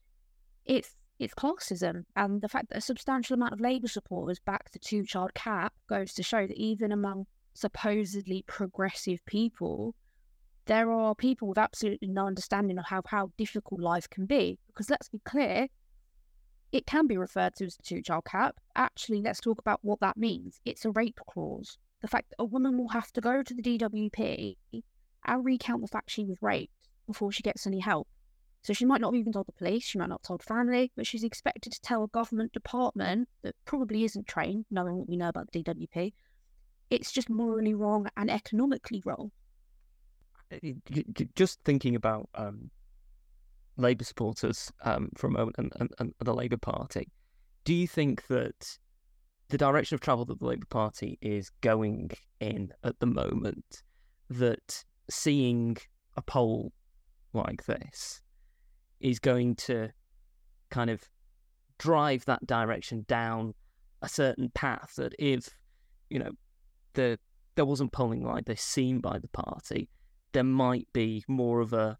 it's 0.65 0.95
it's 1.19 1.35
classism 1.35 2.03
and 2.15 2.41
the 2.41 2.49
fact 2.49 2.69
that 2.69 2.79
a 2.79 2.81
substantial 2.81 3.35
amount 3.35 3.53
of 3.53 3.59
Labour 3.59 3.87
support 3.87 4.23
supporters 4.23 4.39
back 4.39 4.71
the 4.71 4.79
two 4.79 5.05
child 5.05 5.31
cap 5.35 5.71
goes 5.87 6.13
to 6.13 6.23
show 6.23 6.47
that 6.47 6.57
even 6.57 6.91
among 6.91 7.27
supposedly 7.53 8.43
progressive 8.47 9.19
people, 9.25 9.95
there 10.65 10.91
are 10.91 11.15
people 11.15 11.47
with 11.47 11.57
absolutely 11.57 12.07
no 12.07 12.27
understanding 12.27 12.77
of 12.77 12.85
how, 12.85 13.01
how 13.07 13.31
difficult 13.37 13.81
life 13.81 14.09
can 14.09 14.25
be. 14.25 14.59
Because 14.67 14.89
let's 14.89 15.09
be 15.09 15.19
clear, 15.25 15.67
it 16.71 16.85
can 16.85 17.07
be 17.07 17.17
referred 17.17 17.55
to 17.55 17.65
as 17.65 17.75
the 17.75 17.83
two 17.83 18.01
child 18.01 18.25
cap. 18.25 18.55
Actually, 18.75 19.21
let's 19.21 19.41
talk 19.41 19.59
about 19.59 19.79
what 19.81 19.99
that 19.99 20.17
means. 20.17 20.61
It's 20.65 20.85
a 20.85 20.91
rape 20.91 21.19
clause. 21.29 21.77
The 22.01 22.07
fact 22.07 22.29
that 22.29 22.41
a 22.41 22.45
woman 22.45 22.77
will 22.77 22.89
have 22.89 23.11
to 23.13 23.21
go 23.21 23.43
to 23.43 23.53
the 23.53 23.61
DWP 23.61 24.55
and 25.25 25.45
recount 25.45 25.81
the 25.81 25.87
fact 25.87 26.09
she 26.09 26.25
was 26.25 26.37
raped 26.41 26.73
before 27.05 27.31
she 27.31 27.43
gets 27.43 27.67
any 27.67 27.79
help. 27.79 28.07
So 28.63 28.73
she 28.73 28.85
might 28.85 29.01
not 29.01 29.13
have 29.13 29.19
even 29.19 29.33
told 29.33 29.47
the 29.47 29.53
police, 29.53 29.83
she 29.83 29.97
might 29.97 30.09
not 30.09 30.21
have 30.21 30.27
told 30.27 30.43
family, 30.43 30.91
but 30.95 31.07
she's 31.07 31.23
expected 31.23 31.73
to 31.73 31.81
tell 31.81 32.03
a 32.03 32.07
government 32.07 32.53
department 32.53 33.27
that 33.41 33.55
probably 33.65 34.03
isn't 34.03 34.27
trained, 34.27 34.65
knowing 34.69 34.97
what 34.97 35.09
we 35.09 35.17
know 35.17 35.29
about 35.29 35.51
the 35.51 35.63
DWP. 35.63 36.13
It's 36.91 37.11
just 37.11 37.29
morally 37.29 37.73
wrong 37.73 38.07
and 38.17 38.29
economically 38.29 39.01
wrong. 39.05 39.31
Just 41.35 41.59
thinking 41.63 41.95
about 41.95 42.29
um, 42.35 42.69
Labour 43.77 44.03
supporters 44.03 44.71
um, 44.83 45.09
for 45.15 45.27
a 45.27 45.31
moment 45.31 45.55
and, 45.57 45.71
and, 45.79 45.89
and 45.99 46.13
the 46.19 46.33
Labour 46.33 46.57
Party, 46.57 47.09
do 47.63 47.73
you 47.73 47.87
think 47.87 48.27
that 48.27 48.77
the 49.47 49.57
direction 49.57 49.95
of 49.95 50.01
travel 50.01 50.25
that 50.25 50.39
the 50.39 50.45
Labour 50.45 50.65
Party 50.69 51.17
is 51.21 51.49
going 51.61 52.11
in 52.41 52.73
at 52.83 52.99
the 52.99 53.05
moment, 53.05 53.83
that 54.29 54.83
seeing 55.09 55.77
a 56.17 56.21
poll 56.21 56.73
like 57.33 57.65
this 57.65 58.21
is 58.99 59.19
going 59.19 59.55
to 59.55 59.89
kind 60.69 60.89
of 60.89 61.01
drive 61.77 62.25
that 62.25 62.45
direction 62.45 63.05
down 63.07 63.53
a 64.01 64.09
certain 64.09 64.49
path 64.53 64.93
that 64.97 65.13
if 65.17 65.49
you 66.09 66.19
know 66.19 66.31
the 66.93 67.17
there 67.55 67.65
wasn't 67.65 67.91
polling 67.91 68.23
like 68.23 68.45
this 68.45 68.61
seen 68.61 68.99
by 68.99 69.19
the 69.19 69.27
party 69.29 69.89
there 70.33 70.43
might 70.43 70.87
be 70.93 71.23
more 71.27 71.59
of 71.59 71.73
a 71.73 71.97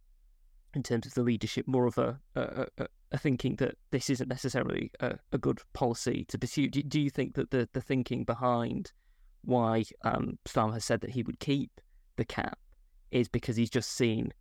in 0.73 0.81
terms 0.83 1.05
of 1.05 1.13
the 1.13 1.23
leadership 1.23 1.67
more 1.67 1.85
of 1.85 1.97
a 1.97 2.19
a, 2.35 2.67
a, 2.77 2.87
a 3.11 3.17
thinking 3.17 3.55
that 3.57 3.75
this 3.91 4.09
isn't 4.09 4.29
necessarily 4.29 4.91
a, 5.01 5.17
good 5.37 5.59
policy 5.73 6.25
to 6.29 6.37
pursue 6.37 6.69
do, 6.69 6.81
do, 6.81 6.99
you 6.99 7.09
think 7.09 7.35
that 7.35 7.51
the 7.51 7.67
the 7.73 7.81
thinking 7.81 8.23
behind 8.23 8.93
why 9.43 9.83
um, 10.03 10.37
Starmer 10.47 10.73
has 10.73 10.85
said 10.85 11.01
that 11.01 11.09
he 11.09 11.23
would 11.23 11.39
keep 11.39 11.81
the 12.15 12.25
cap 12.25 12.57
is 13.11 13.27
because 13.27 13.55
he's 13.57 13.69
just 13.69 13.91
seen 13.91 14.31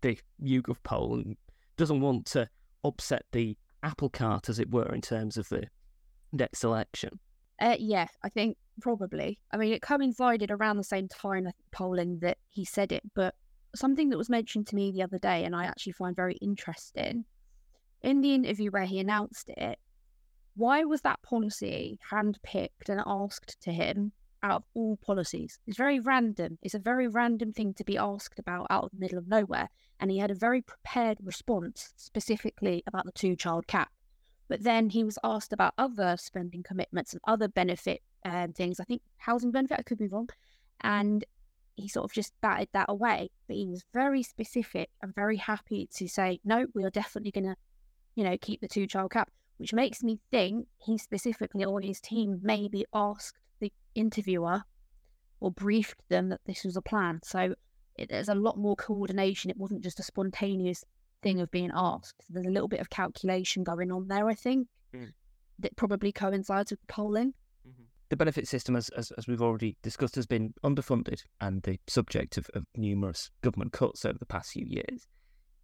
the 0.00 0.18
YouGov 0.42 0.76
poll 0.82 1.14
and 1.14 1.36
doesn't 1.76 2.00
want 2.00 2.26
to 2.26 2.48
upset 2.84 3.24
the 3.32 3.56
apple 3.82 4.08
cart, 4.08 4.48
as 4.48 4.58
it 4.58 4.70
were, 4.70 4.92
in 4.92 5.00
terms 5.00 5.36
of 5.36 5.48
the 5.48 5.64
next 6.32 6.64
election. 6.64 7.18
Uh, 7.60 7.76
yeah, 7.78 8.06
I 8.22 8.28
think 8.28 8.56
probably. 8.80 9.38
I 9.50 9.56
mean, 9.56 9.72
it 9.72 9.82
coincided 9.82 10.50
around 10.50 10.76
the 10.76 10.84
same 10.84 11.08
time 11.08 11.48
polling, 11.72 12.18
that 12.20 12.38
he 12.50 12.64
said 12.64 12.92
it, 12.92 13.02
but 13.14 13.34
something 13.74 14.10
that 14.10 14.18
was 14.18 14.30
mentioned 14.30 14.66
to 14.68 14.76
me 14.76 14.92
the 14.92 15.02
other 15.02 15.18
day, 15.18 15.44
and 15.44 15.54
I 15.54 15.64
actually 15.64 15.92
find 15.92 16.14
very 16.14 16.36
interesting, 16.36 17.24
in 18.02 18.20
the 18.20 18.34
interview 18.34 18.70
where 18.70 18.84
he 18.84 19.00
announced 19.00 19.50
it, 19.50 19.78
why 20.54 20.84
was 20.84 21.02
that 21.02 21.22
policy 21.22 21.98
handpicked 22.10 22.88
and 22.88 23.02
asked 23.06 23.60
to 23.62 23.72
him 23.72 24.12
out 24.42 24.56
of 24.56 24.64
all 24.74 24.96
policies. 24.98 25.58
It's 25.66 25.76
very 25.76 26.00
random. 26.00 26.58
It's 26.62 26.74
a 26.74 26.78
very 26.78 27.08
random 27.08 27.52
thing 27.52 27.74
to 27.74 27.84
be 27.84 27.98
asked 27.98 28.38
about 28.38 28.66
out 28.70 28.84
of 28.84 28.90
the 28.92 28.98
middle 28.98 29.18
of 29.18 29.28
nowhere. 29.28 29.68
And 29.98 30.10
he 30.10 30.18
had 30.18 30.30
a 30.30 30.34
very 30.34 30.62
prepared 30.62 31.18
response 31.22 31.92
specifically 31.96 32.82
about 32.86 33.06
the 33.06 33.12
two 33.12 33.34
child 33.34 33.66
cap. 33.66 33.90
But 34.48 34.62
then 34.62 34.90
he 34.90 35.02
was 35.02 35.18
asked 35.24 35.52
about 35.52 35.74
other 35.76 36.16
spending 36.18 36.62
commitments 36.62 37.12
and 37.12 37.20
other 37.26 37.48
benefit 37.48 38.02
um, 38.26 38.52
things. 38.52 38.80
I 38.80 38.84
think 38.84 39.02
housing 39.18 39.52
benefit, 39.52 39.78
I 39.78 39.82
could 39.82 39.98
be 39.98 40.08
wrong. 40.08 40.28
And 40.82 41.24
he 41.76 41.88
sort 41.88 42.04
of 42.04 42.12
just 42.12 42.32
batted 42.40 42.68
that 42.72 42.86
away. 42.88 43.30
But 43.46 43.56
he 43.56 43.66
was 43.66 43.84
very 43.92 44.22
specific 44.22 44.90
and 45.02 45.14
very 45.14 45.36
happy 45.36 45.88
to 45.94 46.08
say, 46.08 46.40
no, 46.44 46.66
we 46.74 46.84
are 46.84 46.90
definitely 46.90 47.30
going 47.30 47.44
to, 47.44 47.56
you 48.14 48.24
know, 48.24 48.36
keep 48.40 48.60
the 48.60 48.68
two 48.68 48.86
child 48.86 49.12
cap, 49.12 49.30
which 49.58 49.72
makes 49.72 50.02
me 50.02 50.18
think 50.30 50.66
he 50.78 50.98
specifically 50.98 51.64
or 51.64 51.80
his 51.80 52.00
team 52.00 52.40
maybe 52.42 52.84
asked 52.92 53.38
the 53.60 53.72
interviewer 53.94 54.62
or 55.40 55.50
briefed 55.50 56.02
them 56.08 56.30
that 56.30 56.40
this 56.46 56.64
was 56.64 56.76
a 56.76 56.82
plan. 56.82 57.20
So 57.22 57.54
it, 57.96 58.08
there's 58.08 58.28
a 58.28 58.34
lot 58.34 58.58
more 58.58 58.76
coordination. 58.76 59.50
It 59.50 59.58
wasn't 59.58 59.84
just 59.84 60.00
a 60.00 60.02
spontaneous 60.02 60.84
thing 61.22 61.40
of 61.40 61.50
being 61.50 61.70
asked. 61.74 62.24
There's 62.30 62.46
a 62.46 62.50
little 62.50 62.68
bit 62.68 62.80
of 62.80 62.90
calculation 62.90 63.64
going 63.64 63.92
on 63.92 64.08
there, 64.08 64.28
I 64.28 64.34
think, 64.34 64.68
mm. 64.94 65.12
that 65.58 65.76
probably 65.76 66.12
coincides 66.12 66.70
with 66.70 66.80
the 66.80 66.86
polling. 66.86 67.34
The 68.08 68.16
benefit 68.16 68.46
system, 68.46 68.76
as, 68.76 68.88
as, 68.90 69.10
as, 69.12 69.26
we've 69.26 69.42
already 69.42 69.76
discussed, 69.82 70.14
has 70.14 70.26
been 70.26 70.54
underfunded 70.62 71.24
and 71.40 71.62
the 71.62 71.78
subject 71.88 72.36
of, 72.36 72.48
of 72.54 72.64
numerous 72.76 73.30
government 73.42 73.72
cuts 73.72 74.04
over 74.04 74.18
the 74.18 74.26
past 74.26 74.52
few 74.52 74.64
years. 74.64 75.06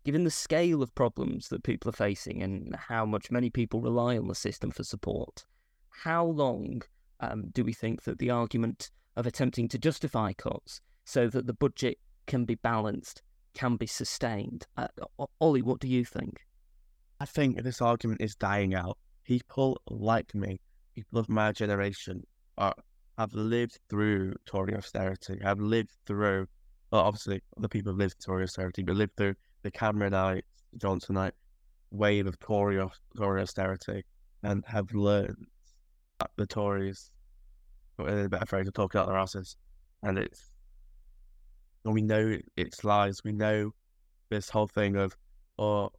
Given 0.04 0.24
the 0.24 0.30
scale 0.30 0.82
of 0.82 0.92
problems 0.96 1.48
that 1.48 1.62
people 1.62 1.88
are 1.88 1.92
facing 1.92 2.42
and 2.42 2.74
how 2.74 3.06
much 3.06 3.30
many 3.30 3.48
people 3.48 3.80
rely 3.80 4.18
on 4.18 4.26
the 4.26 4.34
system 4.34 4.72
for 4.72 4.82
support, 4.82 5.44
how 5.90 6.24
long 6.24 6.82
um, 7.20 7.50
do 7.52 7.62
we 7.62 7.72
think 7.72 8.02
that 8.02 8.18
the 8.18 8.30
argument 8.30 8.90
of 9.14 9.26
attempting 9.26 9.68
to 9.68 9.78
justify 9.78 10.32
cuts 10.32 10.80
so 11.04 11.28
that 11.28 11.46
the 11.46 11.54
budget 11.54 11.98
can 12.26 12.44
be 12.44 12.56
balanced 12.56 13.22
can 13.54 13.76
be 13.76 13.86
sustained? 13.86 14.66
Uh, 14.76 14.88
Ollie, 15.40 15.62
what 15.62 15.78
do 15.78 15.86
you 15.86 16.04
think? 16.04 16.40
I 17.20 17.24
think 17.24 17.62
this 17.62 17.80
argument 17.80 18.20
is 18.20 18.34
dying 18.34 18.74
out. 18.74 18.98
People 19.24 19.80
like 19.88 20.34
me, 20.34 20.60
people 20.94 21.20
of 21.20 21.28
my 21.28 21.52
generation, 21.52 22.24
are, 22.62 22.74
have 23.18 23.34
lived 23.34 23.78
through 23.90 24.34
Tory 24.46 24.74
austerity, 24.74 25.38
have 25.42 25.60
lived 25.60 25.92
through, 26.06 26.46
well, 26.90 27.02
obviously, 27.02 27.42
the 27.58 27.68
people 27.68 27.92
have 27.92 27.98
lived 27.98 28.14
through 28.14 28.34
Tory 28.34 28.44
austerity, 28.44 28.82
but 28.82 28.96
lived 28.96 29.16
through 29.16 29.34
the 29.62 29.70
Cameronite, 29.70 30.44
Johnsonite 30.78 31.32
wave 31.90 32.26
of 32.26 32.38
Tory, 32.38 32.82
Tory 33.16 33.42
austerity 33.42 34.04
and 34.42 34.64
have 34.66 34.92
learned 34.92 35.46
that 36.18 36.30
the 36.36 36.46
Tories, 36.46 37.10
a 37.98 38.28
better 38.28 38.46
phrase, 38.46 38.66
to 38.66 38.72
talk 38.72 38.94
out 38.94 39.06
their 39.06 39.16
asses, 39.16 39.56
and 40.02 40.18
it's 40.18 40.50
and 41.84 41.94
we 41.94 42.02
know 42.02 42.38
it's 42.56 42.84
lies. 42.84 43.22
We 43.24 43.32
know 43.32 43.72
this 44.30 44.48
whole 44.48 44.68
thing 44.68 44.96
of, 44.96 45.16
oh, 45.58 45.90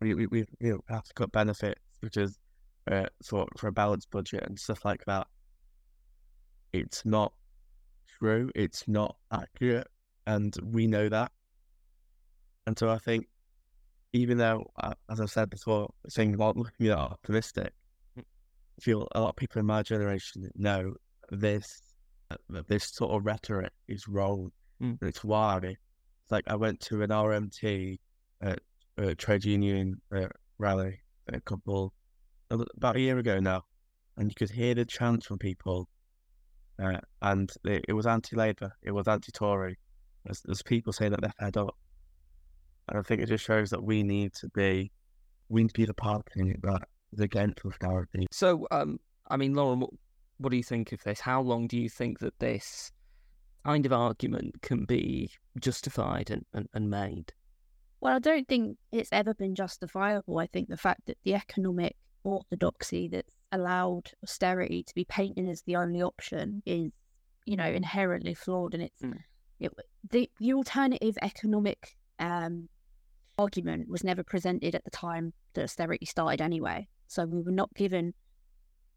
we 0.00 0.14
we, 0.14 0.26
we 0.26 0.44
have 0.88 1.04
to 1.04 1.14
cut 1.14 1.32
benefits, 1.32 1.80
which 2.00 2.16
is 2.16 2.38
uh, 2.90 3.06
for 3.24 3.46
for 3.56 3.68
a 3.68 3.72
balanced 3.72 4.10
budget 4.10 4.44
and 4.46 4.58
stuff 4.58 4.84
like 4.84 5.04
that. 5.06 5.26
It's 6.74 7.04
not 7.04 7.32
true. 8.18 8.50
It's 8.56 8.88
not 8.88 9.14
accurate, 9.30 9.86
and 10.26 10.52
we 10.60 10.88
know 10.88 11.08
that. 11.08 11.30
And 12.66 12.76
so 12.76 12.88
I 12.90 12.98
think, 12.98 13.28
even 14.12 14.38
though, 14.38 14.72
uh, 14.82 14.94
as 15.08 15.20
I 15.20 15.26
said 15.26 15.50
before, 15.50 15.90
saying 16.08 16.34
about 16.34 16.56
looking 16.56 16.88
at 16.88 16.98
optimistic, 16.98 17.72
feel 18.80 19.06
a 19.12 19.20
lot 19.20 19.28
of 19.28 19.36
people 19.36 19.60
in 19.60 19.66
my 19.66 19.84
generation 19.84 20.50
know 20.56 20.94
this 21.30 21.80
uh, 22.32 22.62
this 22.66 22.92
sort 22.92 23.12
of 23.12 23.24
rhetoric 23.24 23.72
is 23.86 24.08
wrong. 24.08 24.50
Mm. 24.82 25.00
It's 25.00 25.22
why 25.22 25.60
it's 25.62 26.32
like 26.32 26.44
I 26.48 26.56
went 26.56 26.80
to 26.80 27.02
an 27.02 27.10
RMT 27.10 28.00
at 28.40 28.58
a 28.98 29.14
trade 29.14 29.44
union 29.44 30.00
uh, 30.12 30.26
rally 30.58 30.98
a 31.28 31.40
couple 31.40 31.94
about 32.50 32.96
a 32.96 33.00
year 33.00 33.18
ago 33.18 33.38
now, 33.38 33.62
and 34.16 34.28
you 34.28 34.34
could 34.34 34.50
hear 34.50 34.74
the 34.74 34.84
chants 34.84 35.26
from 35.26 35.38
people, 35.38 35.88
uh, 36.82 36.98
and 37.22 37.52
it, 37.64 37.84
it, 37.88 37.92
was 37.92 38.06
anti-Labour, 38.06 38.72
it 38.82 38.90
was 38.90 39.08
anti-Tory. 39.08 39.78
There's, 40.24 40.40
there's 40.40 40.62
people 40.62 40.92
saying 40.92 41.12
that 41.12 41.20
they're 41.20 41.34
fed 41.38 41.56
up, 41.56 41.76
and 42.88 42.98
I 42.98 43.02
think 43.02 43.20
it 43.20 43.28
just 43.28 43.44
shows 43.44 43.70
that 43.70 43.82
we 43.82 44.02
need 44.02 44.32
to 44.34 44.48
be, 44.48 44.90
we 45.48 45.62
need 45.62 45.68
to 45.68 45.74
be 45.74 45.84
the 45.84 45.94
party 45.94 46.56
that 46.62 46.82
is 47.12 47.20
against 47.20 47.64
austerity. 47.64 48.26
So, 48.30 48.66
um, 48.70 48.98
I 49.28 49.36
mean, 49.36 49.54
Lauren, 49.54 49.80
what, 49.80 49.90
what 50.38 50.50
do 50.50 50.56
you 50.56 50.62
think 50.62 50.92
of 50.92 51.02
this? 51.02 51.20
How 51.20 51.40
long 51.40 51.66
do 51.66 51.78
you 51.78 51.88
think 51.88 52.18
that 52.20 52.38
this 52.38 52.90
kind 53.64 53.86
of 53.86 53.92
argument 53.92 54.60
can 54.62 54.84
be 54.84 55.30
justified 55.58 56.30
and, 56.30 56.44
and, 56.52 56.68
and 56.74 56.90
made? 56.90 57.32
Well, 58.00 58.16
I 58.16 58.18
don't 58.18 58.46
think 58.46 58.76
it's 58.92 59.08
ever 59.12 59.32
been 59.32 59.54
justifiable. 59.54 60.38
I 60.38 60.46
think 60.46 60.68
the 60.68 60.76
fact 60.76 61.06
that 61.06 61.16
the 61.24 61.34
economic 61.34 61.96
orthodoxy 62.22 63.08
that's 63.08 63.34
allowed 63.54 64.10
austerity 64.22 64.82
to 64.82 64.94
be 64.94 65.04
painted 65.04 65.48
as 65.48 65.62
the 65.62 65.76
only 65.76 66.02
option 66.02 66.62
is, 66.66 66.90
you 67.46 67.56
know, 67.56 67.66
inherently 67.66 68.34
flawed. 68.34 68.74
And 68.74 68.82
it's 68.82 69.02
mm. 69.02 69.18
it, 69.60 69.72
the 70.10 70.30
the 70.40 70.52
alternative 70.54 71.16
economic 71.22 71.96
um, 72.18 72.68
argument 73.38 73.88
was 73.88 74.04
never 74.04 74.22
presented 74.22 74.74
at 74.74 74.84
the 74.84 74.90
time 74.90 75.32
that 75.54 75.64
austerity 75.64 76.06
started 76.06 76.40
anyway. 76.40 76.88
So 77.06 77.24
we 77.24 77.42
were 77.42 77.52
not 77.52 77.72
given 77.74 78.14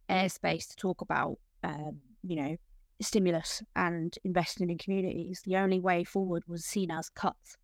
airspace 0.10 0.68
to 0.70 0.76
talk 0.76 1.02
about, 1.02 1.38
um, 1.64 2.00
you 2.24 2.36
know, 2.36 2.58
stimulus 3.02 3.62
and 3.76 4.16
investing 4.24 4.70
in 4.70 4.78
communities. 4.78 5.42
The 5.46 5.58
only 5.58 5.80
way 5.80 6.04
forward 6.04 6.44
was 6.48 6.66
seen 6.66 6.92
as 6.92 7.10
cuts. 7.10 7.58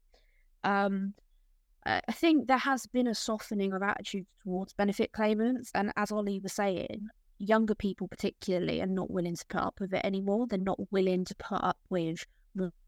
Um, 0.64 1.14
I 1.86 2.12
think 2.12 2.48
there 2.48 2.58
has 2.58 2.86
been 2.86 3.08
a 3.08 3.16
softening 3.16 3.74
of 3.74 3.84
attitudes 3.84 4.30
towards 4.44 4.74
benefit 4.74 5.12
claimants, 5.12 5.72
and 5.75 5.92
as 5.98 6.12
Ollie 6.12 6.40
was 6.40 6.54
saying, 6.54 7.08
younger 7.40 7.75
people 7.75 8.08
particularly 8.08 8.82
are 8.82 8.88
not 8.88 9.12
willing 9.12 9.36
to 9.36 9.46
put 9.48 9.62
up 9.62 9.80
with 9.80 9.94
it 9.94 10.06
anymore. 10.06 10.48
They're 10.48 10.60
not 10.60 10.92
willing 10.92 11.25
to 11.25 11.36
put 11.36 11.62
up 11.62 11.78
with 11.90 12.25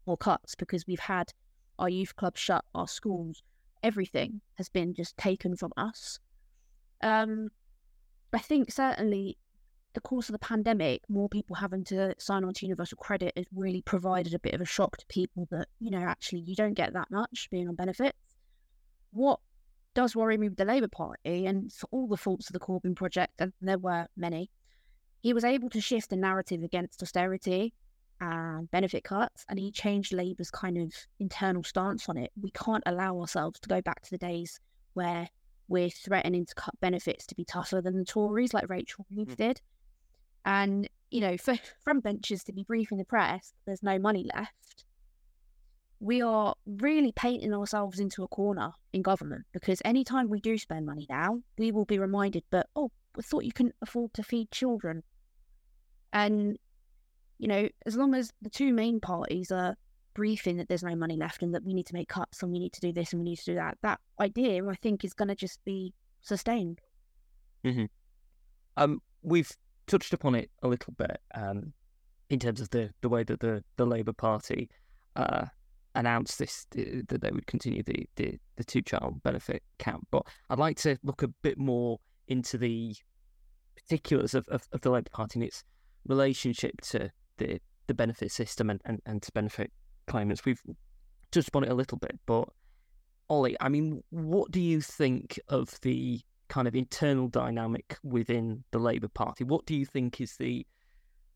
more 0.06 0.16
cuts 0.16 0.54
because 0.54 0.86
we've 0.86 1.00
had 1.00 1.32
our 1.78 1.88
youth 1.88 2.16
clubs 2.16 2.40
shut, 2.40 2.64
our 2.74 2.88
schools, 2.88 3.42
everything 3.82 4.40
has 4.54 4.68
been 4.68 4.94
just 4.94 5.16
taken 5.16 5.56
from 5.56 5.72
us. 5.76 6.18
Um, 7.02 7.50
I 8.32 8.38
think 8.38 8.72
certainly 8.72 9.36
the 9.92 10.00
course 10.00 10.28
of 10.28 10.32
the 10.32 10.38
pandemic, 10.38 11.02
more 11.08 11.28
people 11.28 11.56
having 11.56 11.84
to 11.84 12.14
sign 12.18 12.44
on 12.44 12.52
to 12.54 12.66
universal 12.66 12.98
credit 12.98 13.32
has 13.36 13.46
really 13.54 13.82
provided 13.82 14.34
a 14.34 14.38
bit 14.38 14.54
of 14.54 14.60
a 14.60 14.66
shock 14.66 14.96
to 14.98 15.06
people 15.06 15.48
that, 15.50 15.68
you 15.80 15.90
know, 15.90 16.02
actually 16.02 16.40
you 16.40 16.54
don't 16.54 16.74
get 16.74 16.92
that 16.92 17.10
much 17.10 17.48
being 17.50 17.68
on 17.68 17.74
benefits. 17.74 18.16
What 19.16 19.40
does 19.94 20.14
worry 20.14 20.36
me 20.36 20.50
with 20.50 20.58
the 20.58 20.66
Labour 20.66 20.88
Party, 20.88 21.46
and 21.46 21.72
for 21.72 21.88
all 21.90 22.06
the 22.06 22.18
faults 22.18 22.50
of 22.50 22.52
the 22.52 22.60
Corbyn 22.60 22.94
project, 22.94 23.32
and 23.40 23.52
there 23.62 23.78
were 23.78 24.06
many, 24.14 24.50
he 25.22 25.32
was 25.32 25.42
able 25.42 25.70
to 25.70 25.80
shift 25.80 26.10
the 26.10 26.16
narrative 26.16 26.62
against 26.62 27.02
austerity 27.02 27.72
and 28.20 28.70
benefit 28.70 29.04
cuts, 29.04 29.46
and 29.48 29.58
he 29.58 29.70
changed 29.72 30.12
Labour's 30.12 30.50
kind 30.50 30.76
of 30.76 30.92
internal 31.18 31.62
stance 31.64 32.10
on 32.10 32.18
it. 32.18 32.30
We 32.40 32.50
can't 32.50 32.82
allow 32.84 33.18
ourselves 33.18 33.58
to 33.60 33.68
go 33.70 33.80
back 33.80 34.02
to 34.02 34.10
the 34.10 34.18
days 34.18 34.60
where 34.92 35.30
we're 35.68 35.88
threatening 35.88 36.44
to 36.44 36.54
cut 36.54 36.78
benefits 36.80 37.24
to 37.26 37.34
be 37.34 37.44
tougher 37.46 37.80
than 37.80 37.96
the 37.98 38.04
Tories, 38.04 38.52
like 38.52 38.68
Rachel 38.68 39.06
Reeves 39.10 39.34
Mm. 39.34 39.36
did. 39.36 39.60
And, 40.44 40.88
you 41.10 41.20
know, 41.22 41.36
for 41.46 41.56
front 41.82 42.04
benchers 42.04 42.44
to 42.44 42.52
be 42.52 42.64
briefing 42.64 42.98
the 42.98 43.04
press, 43.04 43.54
there's 43.64 43.82
no 43.82 43.98
money 43.98 44.28
left. 44.34 44.84
We 46.00 46.20
are 46.22 46.54
really 46.66 47.12
painting 47.12 47.54
ourselves 47.54 48.00
into 48.00 48.22
a 48.22 48.28
corner 48.28 48.72
in 48.92 49.02
government 49.02 49.44
because 49.52 49.80
anytime 49.84 50.28
we 50.28 50.40
do 50.40 50.58
spend 50.58 50.86
money 50.86 51.06
now, 51.08 51.40
we 51.58 51.72
will 51.72 51.86
be 51.86 51.98
reminded, 51.98 52.44
but 52.50 52.66
oh, 52.76 52.90
we 53.16 53.22
thought 53.22 53.44
you 53.44 53.52
couldn't 53.52 53.74
afford 53.82 54.12
to 54.14 54.22
feed 54.22 54.50
children. 54.50 55.02
And, 56.12 56.58
you 57.38 57.48
know, 57.48 57.68
as 57.86 57.96
long 57.96 58.14
as 58.14 58.32
the 58.42 58.50
two 58.50 58.72
main 58.72 59.00
parties 59.00 59.50
are 59.50 59.76
briefing 60.14 60.56
that 60.56 60.68
there's 60.68 60.82
no 60.82 60.96
money 60.96 61.16
left 61.16 61.42
and 61.42 61.54
that 61.54 61.64
we 61.64 61.74
need 61.74 61.86
to 61.86 61.94
make 61.94 62.08
cuts 62.08 62.42
and 62.42 62.52
we 62.52 62.58
need 62.58 62.72
to 62.72 62.80
do 62.80 62.92
this 62.92 63.12
and 63.12 63.20
we 63.20 63.30
need 63.30 63.36
to 63.36 63.44
do 63.44 63.54
that, 63.54 63.78
that 63.82 64.00
idea, 64.20 64.66
I 64.66 64.74
think, 64.74 65.04
is 65.04 65.14
going 65.14 65.28
to 65.28 65.34
just 65.34 65.64
be 65.64 65.92
sustained. 66.22 66.80
Um, 68.76 69.00
we've 69.22 69.50
touched 69.86 70.12
upon 70.12 70.34
it 70.34 70.50
a 70.62 70.68
little 70.68 70.92
bit 70.96 71.20
um, 71.34 71.72
in 72.30 72.38
terms 72.38 72.60
of 72.60 72.70
the, 72.70 72.90
the 73.00 73.08
way 73.08 73.24
that 73.24 73.40
the, 73.40 73.62
the 73.76 73.86
Labour 73.86 74.12
Party 74.12 74.68
uh, 75.16 75.46
announced 75.96 76.38
this 76.38 76.66
that 76.70 77.20
they 77.20 77.30
would 77.30 77.46
continue 77.46 77.82
the, 77.82 78.08
the, 78.16 78.38
the 78.56 78.64
two 78.64 78.82
child 78.82 79.22
benefit 79.22 79.62
cap. 79.78 80.00
But 80.10 80.26
I'd 80.50 80.58
like 80.58 80.76
to 80.78 80.96
look 81.02 81.22
a 81.22 81.28
bit 81.28 81.58
more 81.58 81.98
into 82.28 82.58
the 82.58 82.94
particulars 83.76 84.34
of, 84.34 84.46
of, 84.48 84.66
of 84.72 84.80
the 84.80 84.90
Labour 84.90 85.10
Party 85.12 85.40
and 85.40 85.44
its 85.44 85.64
relationship 86.06 86.80
to 86.82 87.10
the, 87.38 87.60
the 87.86 87.94
benefit 87.94 88.32
system 88.32 88.70
and, 88.70 88.80
and, 88.84 89.00
and 89.06 89.22
to 89.22 89.32
benefit 89.32 89.72
claimants. 90.06 90.44
We've 90.44 90.60
touched 91.30 91.48
upon 91.48 91.64
it 91.64 91.70
a 91.70 91.74
little 91.74 91.98
bit, 91.98 92.18
but 92.26 92.48
Ollie, 93.28 93.56
I 93.60 93.68
mean, 93.68 94.02
what 94.10 94.50
do 94.50 94.60
you 94.60 94.80
think 94.80 95.38
of 95.48 95.80
the 95.82 96.20
kind 96.48 96.68
of 96.68 96.76
internal 96.76 97.28
dynamic 97.28 97.98
within 98.04 98.64
the 98.70 98.78
Labour 98.78 99.08
Party? 99.08 99.44
What 99.44 99.66
do 99.66 99.74
you 99.74 99.84
think 99.84 100.20
is 100.20 100.36
the 100.36 100.66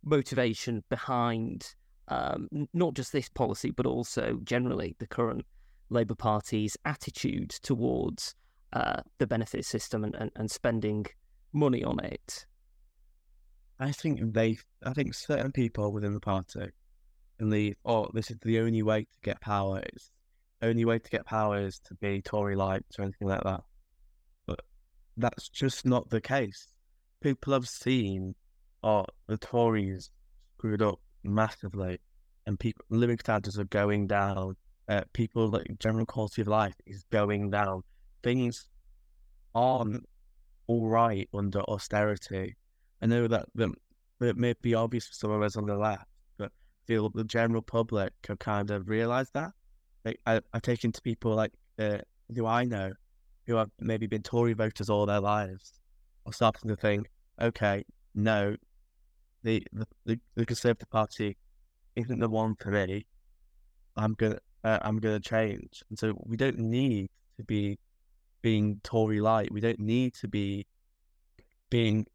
motivation 0.05 0.85
behind 0.88 1.75
um, 2.11 2.49
not 2.75 2.95
just 2.95 3.12
this 3.12 3.29
policy, 3.29 3.71
but 3.71 3.87
also 3.87 4.40
generally 4.45 4.97
the 4.99 5.07
current 5.07 5.47
Labour 5.88 6.14
Party's 6.14 6.76
attitude 6.85 7.50
towards 7.50 8.35
uh, 8.73 9.00
the 9.19 9.26
benefit 9.26 9.64
system 9.64 10.05
and, 10.05 10.14
and, 10.17 10.31
and 10.37 10.50
spending 10.50 11.07
money 11.52 11.83
on 11.83 12.00
it? 12.00 12.47
I 13.79 13.93
think 13.93 14.35
they, 14.35 14.59
I 14.85 14.93
think 14.93 15.14
certain 15.14 15.52
people 15.52 15.93
within 15.93 16.12
the 16.12 16.21
party 16.21 16.69
believe, 17.38 17.76
oh, 17.85 18.09
this 18.12 18.31
is 18.31 18.37
the 18.43 18.61
only 18.61 18.83
way 18.83 19.00
to 19.00 19.07
get 19.23 19.40
power. 19.40 19.81
It's 19.93 20.11
only 20.62 20.85
way 20.85 20.99
to 20.99 21.11
get 21.11 21.25
power 21.25 21.59
is 21.59 21.81
to 21.81 21.95
be 21.95 22.21
Tory 22.21 22.57
light 22.57 22.85
or 22.99 23.05
anything 23.05 23.29
like 23.29 23.43
that. 23.45 23.62
But 24.47 24.61
that's 25.17 25.49
just 25.49 25.87
not 25.87 26.11
the 26.11 26.21
case. 26.21 26.69
People 27.23 27.52
have 27.55 27.69
seen, 27.69 28.35
oh, 28.83 29.07
the 29.26 29.38
Tories 29.38 30.11
screwed 30.59 30.83
up 30.83 31.00
massively, 31.23 31.99
and 32.47 32.59
people 32.59 32.85
living 32.91 33.19
standards 33.19 33.59
are 33.59 33.65
going 33.65 34.07
down. 34.07 34.57
Uh, 34.89 35.03
people 35.12 35.49
like 35.49 35.79
general 35.79 36.07
quality 36.07 36.43
of 36.43 36.49
life 36.49 36.75
is 36.87 37.05
going 37.11 37.50
down. 37.50 37.83
Things 38.23 38.69
aren't 39.55 40.05
all 40.67 40.89
right 40.89 41.29
under 41.33 41.61
austerity. 41.62 42.57
I 43.03 43.07
know 43.07 43.29
that 43.29 43.47
that, 43.55 43.71
that 44.19 44.37
may 44.37 44.55
be 44.62 44.75
obvious 44.75 45.07
for 45.07 45.15
some 45.15 45.31
of 45.31 45.43
us 45.43 45.57
on 45.57 45.66
the 45.66 45.77
left, 45.77 46.07
but 46.38 46.53
feel 46.87 47.09
the 47.11 47.25
general 47.25 47.62
public 47.62 48.12
can 48.23 48.37
kind 48.37 48.71
of 48.71 48.88
realize 48.88 49.31
that. 49.31 49.53
Like 50.05 50.18
I, 50.27 50.40
I've 50.53 50.62
taken 50.62 50.92
to 50.92 51.03
people 51.03 51.35
like 51.35 51.53
uh, 51.79 51.99
who 52.35 52.47
I 52.47 52.64
know 52.64 52.92
who 53.47 53.57
have 53.57 53.71
maybe 53.81 54.07
been 54.07 54.23
Tory 54.23 54.53
voters 54.53 54.88
all 54.90 55.07
their 55.07 55.21
lives, 55.21 55.81
or 56.25 56.33
starting 56.33 56.68
to 56.68 56.77
think, 56.77 57.09
okay, 57.40 57.85
no, 58.14 58.55
the 59.42 59.62
the, 60.05 60.18
the, 60.37 60.46
Conservative 60.46 60.90
Party 60.90 61.37
isn't 61.96 62.18
the 62.18 62.29
one 62.29 62.55
for 62.57 62.70
me. 62.70 63.07
I'm 63.96 64.14
gonna 64.14 64.38
uh, 64.64 64.79
I'm 64.83 64.98
gonna 64.98 65.20
change, 65.20 65.83
and 65.88 65.98
so 65.98 66.14
we 66.26 66.37
don't 66.37 66.59
need 66.59 67.09
to 67.37 67.44
be 67.44 67.79
being 68.42 68.81
Tory 68.83 69.20
light. 69.20 69.53
We 69.53 69.61
don't 69.61 69.81
need 69.81 70.14
to 70.14 70.29
be 70.29 70.66
being 71.70 72.07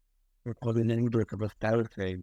Republican 0.44 0.90
enemy 0.90 1.10
of 1.32 1.42
austerity. 1.42 2.22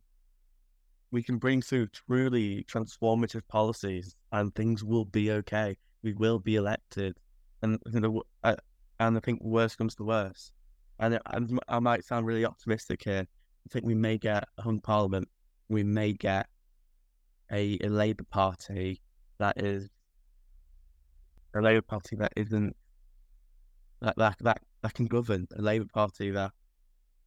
We 1.12 1.22
can 1.22 1.38
bring 1.38 1.62
through 1.62 1.88
truly 1.88 2.64
transformative 2.64 3.48
policies, 3.48 4.16
and 4.32 4.54
things 4.56 4.84
will 4.84 5.06
be 5.06 5.32
okay. 5.32 5.78
We 6.02 6.14
will 6.14 6.40
be 6.40 6.56
elected, 6.56 7.18
and 7.62 7.80
you 7.92 8.00
know, 8.00 8.24
uh, 8.44 8.56
and 9.00 9.18
I 9.18 9.20
think 9.20 9.42
worst 9.44 9.78
comes 9.78 9.96
to 9.96 10.04
worst. 10.04 10.52
And 11.00 11.20
I, 11.26 11.40
I 11.68 11.80
might 11.80 12.06
sound 12.06 12.26
really 12.26 12.46
optimistic 12.46 13.04
here. 13.04 13.28
I 13.66 13.70
think 13.72 13.86
we 13.86 13.96
may 13.96 14.18
get 14.18 14.48
a 14.58 14.62
hung 14.62 14.80
parliament. 14.80 15.28
We 15.70 15.84
may 15.84 16.14
get 16.14 16.48
a, 17.52 17.78
a 17.84 17.90
Labour 17.90 18.26
Party 18.30 19.02
that 19.40 19.62
is 19.62 19.90
a 21.56 21.62
Labour 21.62 21.82
Party 21.82 22.16
that 22.18 22.34
isn't 22.36 22.76
that 24.02 24.16
that 24.18 24.38
that, 24.42 24.62
that 24.82 24.94
can 24.94 25.06
govern. 25.06 25.48
A 25.58 25.62
Labour 25.62 25.88
Party 25.94 26.32
that 26.32 26.52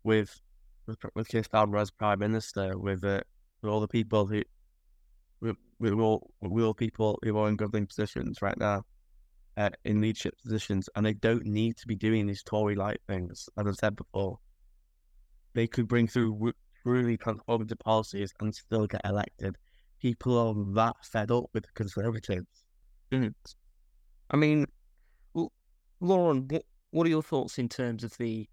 with 0.04 0.40
with, 0.86 0.98
with 1.14 1.28
Keir 1.28 1.42
Starmer 1.42 1.80
as 1.80 1.90
Prime 1.90 2.18
Minister, 2.18 2.78
with 2.78 3.04
uh, 3.04 3.20
with 3.62 3.70
all 3.70 3.80
the 3.80 3.88
people 3.88 4.26
who 4.26 4.42
with, 5.40 5.56
with 5.78 5.92
all 5.94 6.30
with 6.40 6.64
all 6.64 6.74
people 6.74 7.18
who 7.22 7.36
are 7.38 7.48
in 7.48 7.56
governing 7.56 7.86
positions 7.86 8.42
right 8.42 8.58
now, 8.58 8.84
uh, 9.56 9.70
in 9.84 10.00
leadership 10.00 10.34
positions, 10.42 10.88
and 10.94 11.06
they 11.06 11.14
don't 11.14 11.46
need 11.46 11.76
to 11.78 11.86
be 11.86 11.96
doing 11.96 12.26
these 12.26 12.42
Tory-like 12.42 13.00
things. 13.06 13.48
As 13.58 13.66
I 13.66 13.72
said 13.72 13.96
before, 13.96 14.38
they 15.56 15.66
could 15.66 15.88
bring 15.88 16.06
through 16.06 16.36
really 16.38 16.54
truly 16.82 17.18
transformative 17.18 17.78
policies 17.80 18.32
and 18.40 18.54
still 18.54 18.86
get 18.86 19.00
elected. 19.04 19.56
People 20.00 20.38
are 20.38 20.74
that 20.74 20.94
fed 21.02 21.30
up 21.32 21.46
with 21.52 21.64
the 21.64 21.72
Conservatives. 21.74 22.46
I 23.10 24.36
mean, 24.36 24.66
well, 25.32 25.50
Lauren, 26.00 26.46
what, 26.48 26.62
what 26.90 27.06
are 27.06 27.10
your 27.10 27.22
thoughts 27.22 27.58
in 27.58 27.68
terms 27.68 28.04
of 28.04 28.16
the 28.18 28.46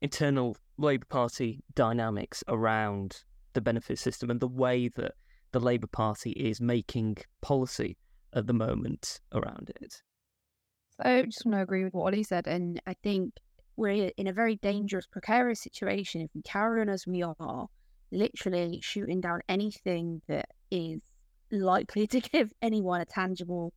internal 0.00 0.56
Labour 0.78 1.04
Party 1.06 1.64
dynamics 1.74 2.44
around 2.48 3.24
the 3.52 3.60
benefit 3.60 3.98
system 3.98 4.30
and 4.30 4.40
the 4.40 4.48
way 4.48 4.88
that 4.88 5.12
the 5.50 5.60
Labour 5.60 5.88
Party 5.88 6.30
is 6.30 6.60
making 6.60 7.16
policy 7.42 7.98
at 8.32 8.46
the 8.46 8.54
moment 8.54 9.20
around 9.32 9.72
it? 9.82 10.00
So 10.92 11.10
I 11.10 11.22
just 11.22 11.44
want 11.44 11.56
to 11.56 11.62
agree 11.62 11.82
with 11.82 11.92
what 11.92 12.04
Ollie 12.04 12.22
said. 12.22 12.46
And 12.46 12.80
I 12.86 12.94
think 13.02 13.34
we're 13.80 14.10
in 14.18 14.26
a 14.26 14.32
very 14.32 14.56
dangerous, 14.56 15.06
precarious 15.06 15.62
situation 15.62 16.20
if 16.20 16.28
we 16.34 16.42
carry 16.42 16.82
on 16.82 16.90
as 16.90 17.06
we 17.06 17.22
are, 17.22 17.66
literally 18.12 18.78
shooting 18.82 19.22
down 19.22 19.40
anything 19.48 20.20
that 20.28 20.44
is 20.70 21.00
likely 21.50 22.06
to 22.06 22.20
give 22.32 22.52
anyone 22.60 23.00
a 23.00 23.06
tangible 23.06 23.72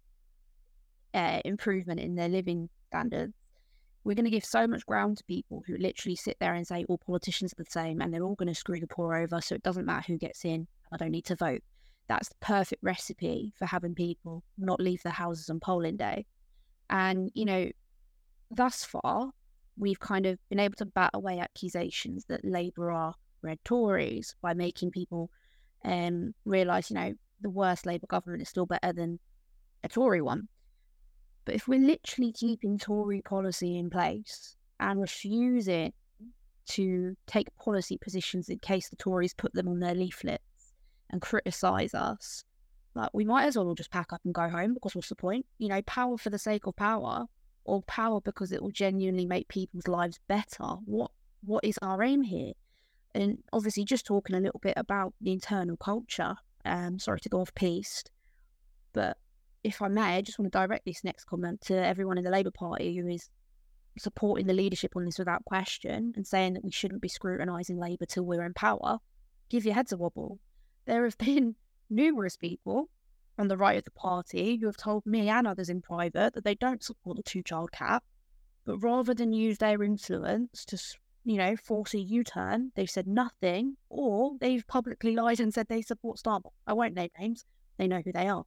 uh, 1.13 1.39
improvement 1.45 2.01
in 2.01 2.15
their 2.15 2.27
living 2.27 2.69
standards. 2.87 3.33
We're 4.03 4.15
going 4.15 4.25
to 4.25 4.31
give 4.31 4.43
so 4.43 4.67
much 4.67 4.85
ground 4.85 5.19
to 5.19 5.23
people 5.23 5.63
who 5.65 5.77
literally 5.77 6.17
sit 6.17 6.35
there 6.41 6.53
and 6.53 6.67
say 6.67 6.83
all 6.89 6.97
politicians 6.97 7.53
are 7.53 7.63
the 7.63 7.71
same 7.71 8.01
and 8.01 8.13
they're 8.13 8.23
all 8.23 8.35
going 8.35 8.49
to 8.49 8.55
screw 8.55 8.81
the 8.81 8.87
poor 8.87 9.15
over. 9.15 9.39
So 9.39 9.55
it 9.55 9.63
doesn't 9.63 9.85
matter 9.85 10.11
who 10.11 10.17
gets 10.17 10.43
in. 10.43 10.67
I 10.91 10.97
don't 10.97 11.11
need 11.11 11.25
to 11.25 11.37
vote. 11.37 11.61
That's 12.09 12.27
the 12.27 12.35
perfect 12.41 12.83
recipe 12.83 13.53
for 13.57 13.65
having 13.65 13.95
people 13.95 14.43
not 14.57 14.81
leave 14.81 15.01
their 15.03 15.13
houses 15.13 15.49
on 15.49 15.61
polling 15.61 15.95
day. 15.95 16.25
And, 16.89 17.31
you 17.33 17.45
know, 17.45 17.69
thus 18.51 18.83
far, 18.83 19.31
we've 19.77 19.99
kind 19.99 20.25
of 20.25 20.37
been 20.49 20.59
able 20.59 20.75
to 20.75 20.85
bat 20.85 21.11
away 21.13 21.39
accusations 21.39 22.25
that 22.25 22.45
Labour 22.45 22.91
are 22.91 23.15
red 23.41 23.59
Tories 23.63 24.35
by 24.41 24.53
making 24.53 24.91
people 24.91 25.29
um, 25.83 26.33
realise, 26.45 26.89
you 26.89 26.95
know, 26.95 27.13
the 27.41 27.49
worst 27.49 27.85
Labour 27.85 28.07
government 28.07 28.41
is 28.41 28.49
still 28.49 28.65
better 28.65 28.93
than 28.93 29.19
a 29.83 29.89
Tory 29.89 30.21
one. 30.21 30.47
But 31.45 31.55
if 31.55 31.67
we're 31.67 31.79
literally 31.79 32.31
keeping 32.31 32.77
Tory 32.77 33.21
policy 33.21 33.77
in 33.77 33.89
place 33.89 34.55
and 34.79 35.01
refusing 35.01 35.93
to 36.69 37.15
take 37.27 37.53
policy 37.57 37.97
positions 37.97 38.47
in 38.47 38.59
case 38.59 38.89
the 38.89 38.95
Tories 38.95 39.33
put 39.33 39.53
them 39.53 39.67
on 39.67 39.79
their 39.79 39.95
leaflets 39.95 40.41
and 41.09 41.21
criticise 41.21 41.93
us, 41.93 42.45
like 42.95 43.09
we 43.13 43.25
might 43.25 43.45
as 43.45 43.57
well 43.57 43.73
just 43.75 43.91
pack 43.91 44.13
up 44.13 44.21
and 44.23 44.33
go 44.33 44.47
home 44.47 44.73
because 44.73 44.95
what's 44.95 45.09
the 45.09 45.15
point? 45.15 45.45
You 45.57 45.67
know, 45.67 45.81
power 45.81 46.17
for 46.17 46.29
the 46.29 46.39
sake 46.39 46.67
of 46.67 46.75
power 46.75 47.25
or 47.65 47.81
power 47.83 48.21
because 48.21 48.51
it 48.51 48.61
will 48.61 48.71
genuinely 48.71 49.25
make 49.25 49.47
people's 49.47 49.87
lives 49.87 50.19
better. 50.27 50.63
What 50.85 51.11
what 51.43 51.63
is 51.63 51.77
our 51.81 52.03
aim 52.03 52.23
here? 52.23 52.53
And 53.15 53.39
obviously 53.51 53.85
just 53.85 54.05
talking 54.05 54.35
a 54.35 54.39
little 54.39 54.59
bit 54.61 54.73
about 54.77 55.13
the 55.21 55.31
internal 55.31 55.77
culture. 55.77 56.35
Um 56.65 56.99
sorry 56.99 57.19
to 57.21 57.29
go 57.29 57.41
off 57.41 57.53
piste, 57.53 58.11
but 58.93 59.17
if 59.63 59.81
I 59.81 59.87
may, 59.87 60.17
I 60.17 60.21
just 60.21 60.39
want 60.39 60.51
to 60.51 60.57
direct 60.57 60.85
this 60.85 61.03
next 61.03 61.25
comment 61.25 61.61
to 61.61 61.73
everyone 61.73 62.17
in 62.17 62.23
the 62.23 62.29
Labour 62.29 62.51
Party 62.51 62.97
who 62.97 63.07
is 63.07 63.29
supporting 63.97 64.47
the 64.47 64.53
leadership 64.53 64.95
on 64.95 65.05
this 65.05 65.19
without 65.19 65.45
question 65.45 66.13
and 66.15 66.25
saying 66.25 66.53
that 66.53 66.63
we 66.63 66.71
shouldn't 66.71 67.01
be 67.01 67.07
scrutinising 67.07 67.77
Labour 67.77 68.05
till 68.05 68.23
we're 68.23 68.45
in 68.45 68.53
power, 68.53 68.97
give 69.49 69.65
your 69.65 69.75
heads 69.75 69.91
a 69.91 69.97
wobble. 69.97 70.39
There 70.85 71.03
have 71.03 71.17
been 71.29 71.55
numerous 71.89 72.35
people 72.35 72.89
on 73.37 73.47
the 73.47 73.57
right 73.57 73.77
of 73.77 73.83
the 73.83 73.91
party 73.91 74.57
who 74.57 74.67
have 74.67 74.77
told 74.77 75.05
me 75.05 75.29
and 75.29 75.47
others 75.47 75.69
in 75.69 75.81
private 75.81 76.33
that 76.33 76.43
they 76.43 76.55
don't 76.55 76.83
support 76.83 77.17
the 77.17 77.23
two 77.23 77.41
child 77.41 77.71
cap, 77.71 78.03
but 78.65 78.77
rather 78.79 79.13
than 79.13 79.33
use 79.33 79.57
their 79.57 79.81
influence 79.83 80.65
to, 80.65 80.77
you 81.25 81.37
know, 81.37 81.55
force 81.55 81.93
a 81.93 81.99
U 81.99 82.23
turn, 82.23 82.71
they've 82.75 82.89
said 82.89 83.07
nothing 83.07 83.75
or 83.89 84.33
they've 84.39 84.65
publicly 84.67 85.15
lied 85.15 85.39
and 85.39 85.53
said 85.53 85.67
they 85.67 85.81
support 85.81 86.19
Starmer. 86.19 86.51
I 86.67 86.73
won't 86.73 86.93
name 86.93 87.09
names, 87.19 87.45
they 87.77 87.87
know 87.87 88.01
who 88.05 88.11
they 88.11 88.27
are. 88.27 88.45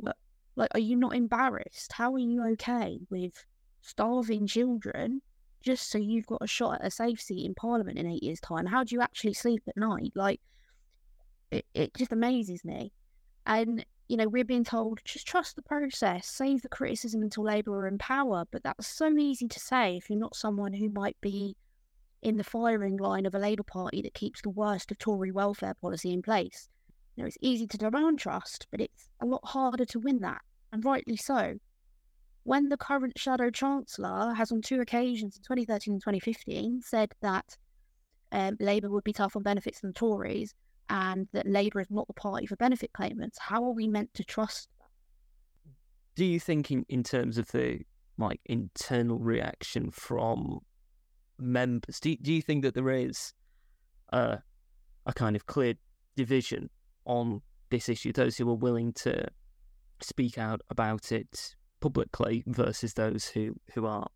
But, 0.00 0.16
like, 0.54 0.70
are 0.74 0.80
you 0.80 0.96
not 0.96 1.14
embarrassed? 1.14 1.92
How 1.92 2.14
are 2.14 2.18
you 2.18 2.44
okay 2.52 3.00
with 3.10 3.44
starving 3.82 4.46
children 4.46 5.22
just 5.62 5.90
so 5.90 5.98
you've 5.98 6.26
got 6.26 6.42
a 6.42 6.46
shot 6.46 6.80
at 6.80 6.86
a 6.86 6.90
safe 6.90 7.20
seat 7.20 7.44
in 7.44 7.54
Parliament 7.54 7.98
in 7.98 8.06
eight 8.06 8.22
years' 8.22 8.40
time? 8.40 8.66
How 8.66 8.84
do 8.84 8.94
you 8.94 9.00
actually 9.00 9.34
sleep 9.34 9.62
at 9.66 9.76
night? 9.76 10.12
Like, 10.14 10.40
it, 11.50 11.66
it 11.74 11.94
just 11.94 12.12
amazes 12.12 12.64
me. 12.64 12.92
And 13.44 13.84
you 14.10 14.16
know, 14.16 14.26
we're 14.26 14.44
being 14.44 14.64
told 14.64 14.98
just 15.04 15.24
trust 15.24 15.54
the 15.54 15.62
process, 15.62 16.26
save 16.26 16.62
the 16.62 16.68
criticism 16.68 17.22
until 17.22 17.44
Labour 17.44 17.78
are 17.78 17.86
in 17.86 17.96
power. 17.96 18.44
But 18.50 18.64
that's 18.64 18.88
so 18.88 19.16
easy 19.16 19.46
to 19.46 19.60
say 19.60 19.96
if 19.96 20.10
you're 20.10 20.18
not 20.18 20.34
someone 20.34 20.72
who 20.72 20.88
might 20.88 21.16
be 21.20 21.54
in 22.20 22.36
the 22.36 22.42
firing 22.42 22.96
line 22.96 23.24
of 23.24 23.36
a 23.36 23.38
Labour 23.38 23.62
Party 23.62 24.02
that 24.02 24.14
keeps 24.14 24.42
the 24.42 24.50
worst 24.50 24.90
of 24.90 24.98
Tory 24.98 25.30
welfare 25.30 25.74
policy 25.80 26.12
in 26.12 26.22
place. 26.22 26.68
You 27.14 27.22
know, 27.22 27.28
it's 27.28 27.38
easy 27.40 27.68
to 27.68 27.78
demand 27.78 28.18
trust, 28.18 28.66
but 28.72 28.80
it's 28.80 29.08
a 29.22 29.26
lot 29.26 29.44
harder 29.44 29.84
to 29.84 30.00
win 30.00 30.18
that, 30.22 30.40
and 30.72 30.84
rightly 30.84 31.16
so. 31.16 31.54
When 32.42 32.68
the 32.68 32.76
current 32.76 33.16
Shadow 33.16 33.48
Chancellor 33.50 34.34
has 34.34 34.50
on 34.50 34.60
two 34.60 34.80
occasions 34.80 35.36
in 35.36 35.44
2013 35.44 35.94
and 35.94 36.02
2015 36.02 36.82
said 36.82 37.12
that 37.22 37.56
um, 38.32 38.56
Labour 38.58 38.90
would 38.90 39.04
be 39.04 39.12
tough 39.12 39.36
on 39.36 39.44
benefits 39.44 39.82
than 39.82 39.92
Tories, 39.92 40.52
and 40.90 41.28
that 41.32 41.46
Labour 41.46 41.80
is 41.80 41.90
not 41.90 42.06
the 42.08 42.12
party 42.12 42.46
for 42.46 42.56
benefit 42.56 42.92
claimants. 42.92 43.38
How 43.38 43.64
are 43.64 43.72
we 43.72 43.86
meant 43.86 44.12
to 44.14 44.24
trust 44.24 44.68
that? 44.78 44.88
Do 46.16 46.24
you 46.24 46.40
think, 46.40 46.70
in, 46.70 46.84
in 46.88 47.04
terms 47.04 47.38
of 47.38 47.50
the 47.52 47.80
like 48.18 48.40
internal 48.44 49.18
reaction 49.18 49.90
from 49.90 50.58
members, 51.38 52.00
do, 52.00 52.14
do 52.16 52.32
you 52.32 52.42
think 52.42 52.62
that 52.64 52.74
there 52.74 52.90
is 52.90 53.32
a, 54.12 54.40
a 55.06 55.12
kind 55.14 55.36
of 55.36 55.46
clear 55.46 55.74
division 56.16 56.68
on 57.06 57.40
this 57.70 57.88
issue? 57.88 58.12
Those 58.12 58.36
who 58.36 58.50
are 58.50 58.54
willing 58.54 58.92
to 58.94 59.28
speak 60.02 60.36
out 60.36 60.60
about 60.70 61.12
it 61.12 61.54
publicly 61.80 62.42
versus 62.46 62.94
those 62.94 63.28
who, 63.28 63.54
who 63.74 63.86
aren't? 63.86 64.10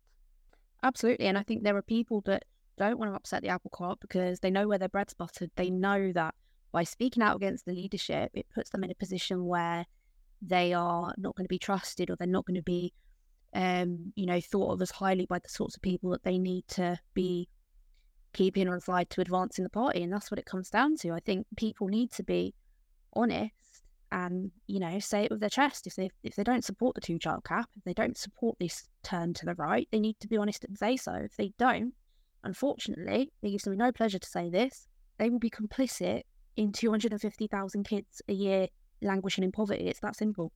Absolutely. 0.83 1.27
And 1.27 1.37
I 1.37 1.43
think 1.43 1.63
there 1.63 1.77
are 1.77 1.81
people 1.81 2.21
that 2.25 2.43
don't 2.77 2.99
want 2.99 3.11
to 3.11 3.15
upset 3.15 3.41
the 3.41 3.47
apple 3.47 3.71
cart 3.73 3.99
because 4.01 4.41
they 4.41 4.51
know 4.51 4.67
where 4.67 4.77
their 4.77 4.89
bread's 4.89 5.13
buttered. 5.13 5.49
They 5.55 5.69
know 5.69 6.11
that 6.11 6.35
by 6.75 6.83
speaking 6.83 7.23
out 7.23 7.37
against 7.37 7.65
the 7.65 7.71
leadership, 7.71 8.29
it 8.33 8.45
puts 8.53 8.69
them 8.69 8.83
in 8.83 8.91
a 8.91 8.95
position 8.95 9.45
where 9.45 9.85
they 10.41 10.73
are 10.73 11.13
not 11.17 11.33
going 11.33 11.45
to 11.45 11.49
be 11.49 11.57
trusted 11.57 12.09
or 12.09 12.17
they're 12.17 12.27
not 12.27 12.45
going 12.45 12.57
to 12.57 12.61
be, 12.61 12.91
um, 13.53 14.11
you 14.17 14.25
know, 14.25 14.41
thought 14.41 14.73
of 14.73 14.81
as 14.81 14.91
highly 14.91 15.25
by 15.25 15.39
the 15.39 15.47
sorts 15.47 15.77
of 15.77 15.81
people 15.81 16.09
that 16.09 16.23
they 16.23 16.37
need 16.37 16.67
to 16.67 16.99
be 17.13 17.47
keeping 18.33 18.67
on 18.67 18.81
side 18.81 19.09
to 19.09 19.21
advancing 19.21 19.63
the 19.63 19.69
party. 19.69 20.03
And 20.03 20.11
that's 20.11 20.29
what 20.29 20.37
it 20.37 20.45
comes 20.45 20.69
down 20.69 20.97
to. 20.97 21.13
I 21.13 21.21
think 21.21 21.47
people 21.55 21.87
need 21.87 22.11
to 22.11 22.23
be 22.23 22.53
honest 23.13 23.53
and, 24.11 24.51
you 24.67 24.81
know, 24.81 24.99
say 24.99 25.23
it 25.23 25.31
with 25.31 25.39
their 25.39 25.49
chest. 25.49 25.87
If 25.87 25.95
they 25.95 26.09
if 26.23 26.35
they 26.35 26.43
don't 26.43 26.65
support 26.65 26.95
the 26.95 26.99
two 26.99 27.17
child 27.19 27.45
cap, 27.45 27.69
if 27.77 27.85
they 27.85 27.93
don't 27.93 28.17
support 28.17 28.57
this 28.59 28.83
turn 29.01 29.33
to 29.35 29.45
the 29.45 29.55
right, 29.55 29.87
they 29.93 30.01
need 30.01 30.19
to 30.19 30.27
be 30.27 30.35
honest 30.35 30.65
and 30.65 30.77
say 30.77 30.97
so. 30.97 31.13
If 31.13 31.37
they 31.37 31.53
don't, 31.57 31.93
unfortunately, 32.43 33.31
it 33.41 33.49
gives 33.49 33.65
me 33.65 33.77
no 33.77 33.93
pleasure 33.93 34.19
to 34.19 34.27
say 34.27 34.49
this, 34.49 34.89
they 35.17 35.29
will 35.29 35.39
be 35.39 35.49
complicit 35.49 36.23
in 36.55 36.71
250,000 36.71 37.83
kids 37.83 38.21
a 38.27 38.33
year 38.33 38.67
languishing 39.01 39.43
in 39.43 39.51
poverty. 39.51 39.87
It's 39.87 39.99
that 40.01 40.15
simple. 40.15 40.51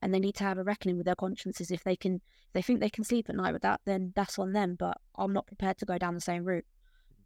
And 0.00 0.12
they 0.12 0.18
need 0.18 0.34
to 0.36 0.44
have 0.44 0.58
a 0.58 0.64
reckoning 0.64 0.96
with 0.96 1.06
their 1.06 1.14
consciences. 1.14 1.70
If 1.70 1.84
they 1.84 1.96
can, 1.96 2.16
if 2.16 2.52
they 2.52 2.62
think 2.62 2.80
they 2.80 2.90
can 2.90 3.04
sleep 3.04 3.28
at 3.28 3.36
night 3.36 3.52
with 3.52 3.62
that, 3.62 3.80
then 3.84 4.12
that's 4.16 4.38
on 4.38 4.52
them. 4.52 4.76
But 4.78 4.98
I'm 5.16 5.32
not 5.32 5.46
prepared 5.46 5.78
to 5.78 5.86
go 5.86 5.98
down 5.98 6.14
the 6.14 6.20
same 6.20 6.44
route. 6.44 6.64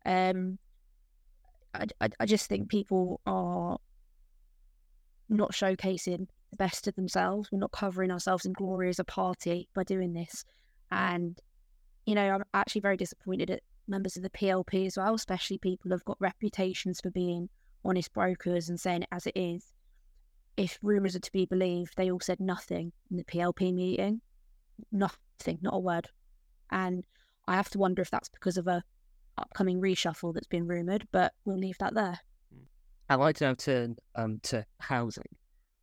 Um, 0.05 0.59
I, 1.75 1.87
I, 2.01 2.09
I 2.21 2.27
just 2.27 2.49
think 2.49 2.69
people 2.69 3.21
are 3.27 3.79
not 5.29 5.53
showcasing 5.53 6.27
the 6.51 6.57
best 6.57 6.87
of 6.87 6.95
themselves. 6.95 7.51
We're 7.51 7.59
not 7.59 7.73
covering 7.73 8.11
ourselves 8.11 8.45
in 8.45 8.53
glory 8.53 8.89
as 8.89 8.99
a 8.99 9.05
party 9.05 9.69
by 9.75 9.85
doing 9.85 10.13
this. 10.13 10.45
And, 10.91 11.39
you 12.05 12.15
know, 12.15 12.31
I'm 12.31 12.45
actually 12.55 12.83
very 12.83 12.97
disappointed 12.97 13.51
at 13.51 13.63
members 13.89 14.17
of 14.17 14.23
the 14.23 14.31
PLP 14.31 14.87
as 14.87 14.97
well, 14.97 15.15
especially 15.15 15.59
people 15.59 15.91
who've 15.91 16.05
got 16.05 16.21
reputations 16.21 17.01
for 17.01 17.11
being 17.11 17.49
honest 17.89 18.13
brokers 18.13 18.69
and 18.69 18.79
saying 18.79 19.03
it 19.03 19.09
as 19.13 19.27
it 19.27 19.37
is. 19.37 19.73
If 20.57 20.79
rumours 20.83 21.15
are 21.15 21.21
to 21.21 21.33
be 21.33 21.45
believed, 21.45 21.95
they 21.97 22.11
all 22.11 22.21
said 22.21 22.41
nothing 22.41 22.93
in 23.11 23.17
the 23.19 23.25
PLP 23.25 23.75
meeting. 23.75 24.21
Nothing, 24.91 25.59
not 25.61 25.75
a 25.75 25.79
word. 25.79 26.09
And 26.71 27.05
I 27.47 27.57
have 27.57 27.71
to 27.71 27.79
wonder 27.79 28.03
if 28.03 28.11
that's 28.11 28.29
because 28.29 28.57
of 28.57 28.67
a 28.67 28.83
upcoming 29.39 29.81
reshuffle 29.81 30.35
that's 30.35 30.47
been 30.47 30.67
rumoured, 30.67 31.07
but 31.13 31.33
we'll 31.45 31.59
leave 31.59 31.79
that 31.79 31.95
there. 31.95 32.19
I'd 33.09 33.17
like 33.17 33.37
to 33.37 33.45
now 33.45 33.55
turn 33.55 33.97
um, 34.15 34.41
to 34.45 34.65
housing. 34.81 35.29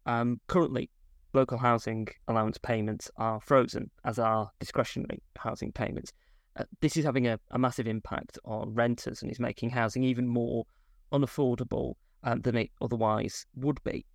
Um, 0.06 0.42
currently, 0.48 0.90
local 1.34 1.58
housing 1.58 2.08
allowance 2.28 2.58
payments 2.58 3.10
are 3.18 3.40
frozen, 3.40 3.90
as 4.04 4.20
are 4.20 4.52
discretionary 4.60 5.22
housing 5.38 5.72
payments. 5.72 6.12
Uh, 6.56 6.66
this 6.82 6.98
is 6.98 7.06
having 7.06 7.28
a, 7.28 7.40
a, 7.52 7.58
massive 7.58 7.88
impact 7.88 8.38
on 8.46 8.74
renters 8.76 9.24
and 9.24 9.32
is 9.32 9.40
making 9.40 9.72
housing 9.72 10.04
even 10.04 10.28
more 10.28 10.66
unaffordable 11.14 11.94
um, 12.24 12.42
than 12.42 12.56
it 12.58 12.72
otherwise 12.82 13.46
would 13.56 13.82
be. 13.84 14.06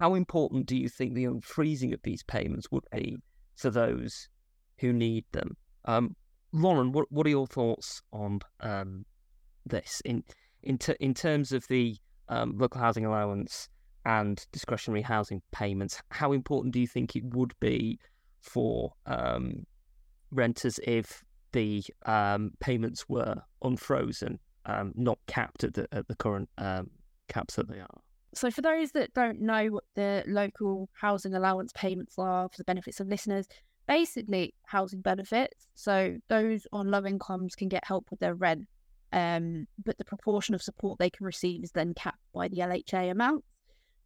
How 0.00 0.14
important 0.14 0.66
do 0.66 0.76
you 0.76 0.88
think 0.88 1.14
the 1.14 1.24
unfreezing 1.24 1.92
of 1.92 2.00
these 2.02 2.22
payments 2.22 2.70
would 2.70 2.84
be 2.92 3.16
to 3.58 3.70
those 3.70 4.28
who 4.78 4.92
need 4.92 5.24
them? 5.32 5.56
Um, 5.84 6.16
Lauren, 6.52 6.92
what 6.92 7.10
what 7.10 7.26
are 7.26 7.30
your 7.30 7.46
thoughts 7.46 8.02
on 8.12 8.40
um, 8.60 9.04
this 9.64 10.02
in 10.04 10.24
in 10.62 10.78
ter- 10.78 10.96
in 11.00 11.14
terms 11.14 11.52
of 11.52 11.66
the 11.68 11.96
um, 12.28 12.56
local 12.58 12.80
housing 12.80 13.04
allowance 13.04 13.68
and 14.04 14.44
discretionary 14.52 15.02
housing 15.02 15.42
payments? 15.52 16.00
How 16.10 16.32
important 16.32 16.74
do 16.74 16.80
you 16.80 16.86
think 16.86 17.16
it 17.16 17.24
would 17.34 17.54
be 17.60 17.98
for 18.40 18.92
um, 19.06 19.64
renters 20.30 20.80
if 20.84 21.22
the 21.52 21.84
um, 22.06 22.52
payments 22.60 23.08
were 23.08 23.36
unfrozen 23.62 24.38
um, 24.66 24.92
not 24.94 25.18
capped 25.26 25.64
at 25.64 25.74
the, 25.74 25.88
at 25.92 26.08
the 26.08 26.16
current 26.16 26.48
um, 26.58 26.90
caps 27.28 27.56
that 27.56 27.68
they 27.68 27.78
are. 27.78 28.00
So, 28.34 28.50
for 28.50 28.62
those 28.62 28.92
that 28.92 29.12
don't 29.12 29.40
know 29.40 29.66
what 29.66 29.84
the 29.94 30.24
local 30.26 30.88
housing 30.94 31.34
allowance 31.34 31.72
payments 31.74 32.14
are 32.18 32.48
for 32.48 32.56
the 32.56 32.64
benefits 32.64 32.98
of 32.98 33.08
listeners, 33.08 33.46
basically 33.86 34.54
housing 34.66 35.02
benefits. 35.02 35.66
So, 35.74 36.16
those 36.28 36.66
on 36.72 36.90
low 36.90 37.04
incomes 37.04 37.54
can 37.54 37.68
get 37.68 37.84
help 37.84 38.06
with 38.10 38.20
their 38.20 38.34
rent, 38.34 38.66
um, 39.12 39.66
but 39.84 39.98
the 39.98 40.04
proportion 40.04 40.54
of 40.54 40.62
support 40.62 40.98
they 40.98 41.10
can 41.10 41.26
receive 41.26 41.62
is 41.62 41.72
then 41.72 41.92
capped 41.94 42.22
by 42.32 42.48
the 42.48 42.58
LHA 42.58 43.10
amount. 43.10 43.44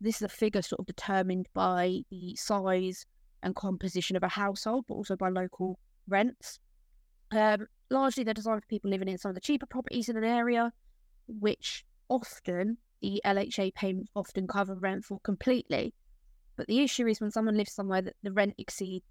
This 0.00 0.16
is 0.16 0.22
a 0.22 0.28
figure 0.28 0.62
sort 0.62 0.80
of 0.80 0.86
determined 0.86 1.46
by 1.54 2.00
the 2.10 2.34
size 2.34 3.06
and 3.42 3.54
composition 3.54 4.16
of 4.16 4.24
a 4.24 4.28
household, 4.28 4.86
but 4.88 4.94
also 4.94 5.16
by 5.16 5.28
local 5.28 5.78
rents. 6.08 6.58
Um, 7.30 7.66
largely, 7.90 8.24
they're 8.24 8.34
designed 8.34 8.62
for 8.62 8.68
people 8.68 8.90
living 8.90 9.08
in 9.08 9.18
some 9.18 9.30
of 9.30 9.34
the 9.34 9.40
cheaper 9.40 9.66
properties 9.66 10.08
in 10.08 10.16
an 10.16 10.24
area, 10.24 10.72
which 11.26 11.84
often 12.08 12.78
the 13.00 13.20
LHA 13.24 13.74
payments 13.74 14.10
often 14.14 14.46
cover 14.46 14.74
rent 14.74 15.04
for 15.04 15.20
completely. 15.20 15.94
But 16.56 16.66
the 16.66 16.80
issue 16.80 17.06
is 17.06 17.20
when 17.20 17.30
someone 17.30 17.56
lives 17.56 17.72
somewhere 17.72 18.02
that 18.02 18.16
the 18.22 18.32
rent 18.32 18.54
exceeds 18.58 19.04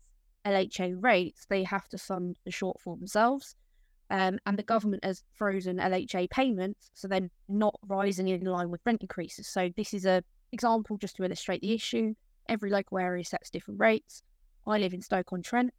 LHA 0.46 1.04
rates, 1.04 1.46
they 1.50 1.64
have 1.64 1.88
to 1.90 1.98
fund 1.98 2.38
the 2.46 2.52
shortfall 2.52 2.98
themselves. 2.98 3.56
Um, 4.12 4.38
and 4.46 4.58
the 4.58 4.64
government 4.64 5.04
has 5.04 5.24
frozen 5.34 5.78
LHA 5.78 6.30
payments, 6.30 6.92
so 6.94 7.08
they're 7.08 7.30
not 7.50 7.80
rising 7.88 8.28
in 8.28 8.46
line 8.46 8.70
with 8.70 8.82
rent 8.86 9.02
increases. 9.02 9.48
So 9.48 9.70
this 9.76 9.94
is 9.94 10.06
a 10.06 10.24
example 10.52 10.98
just 10.98 11.16
to 11.16 11.24
illustrate 11.24 11.62
the 11.62 11.74
issue. 11.74 12.14
Every 12.48 12.70
local 12.70 13.00
area 13.00 13.24
sets 13.24 13.50
different 13.50 13.80
rates. 13.80 14.22
I 14.68 14.78
live 14.78 14.94
in 14.94 15.02
Stoke 15.02 15.34
on 15.34 15.42
Trent. 15.42 15.74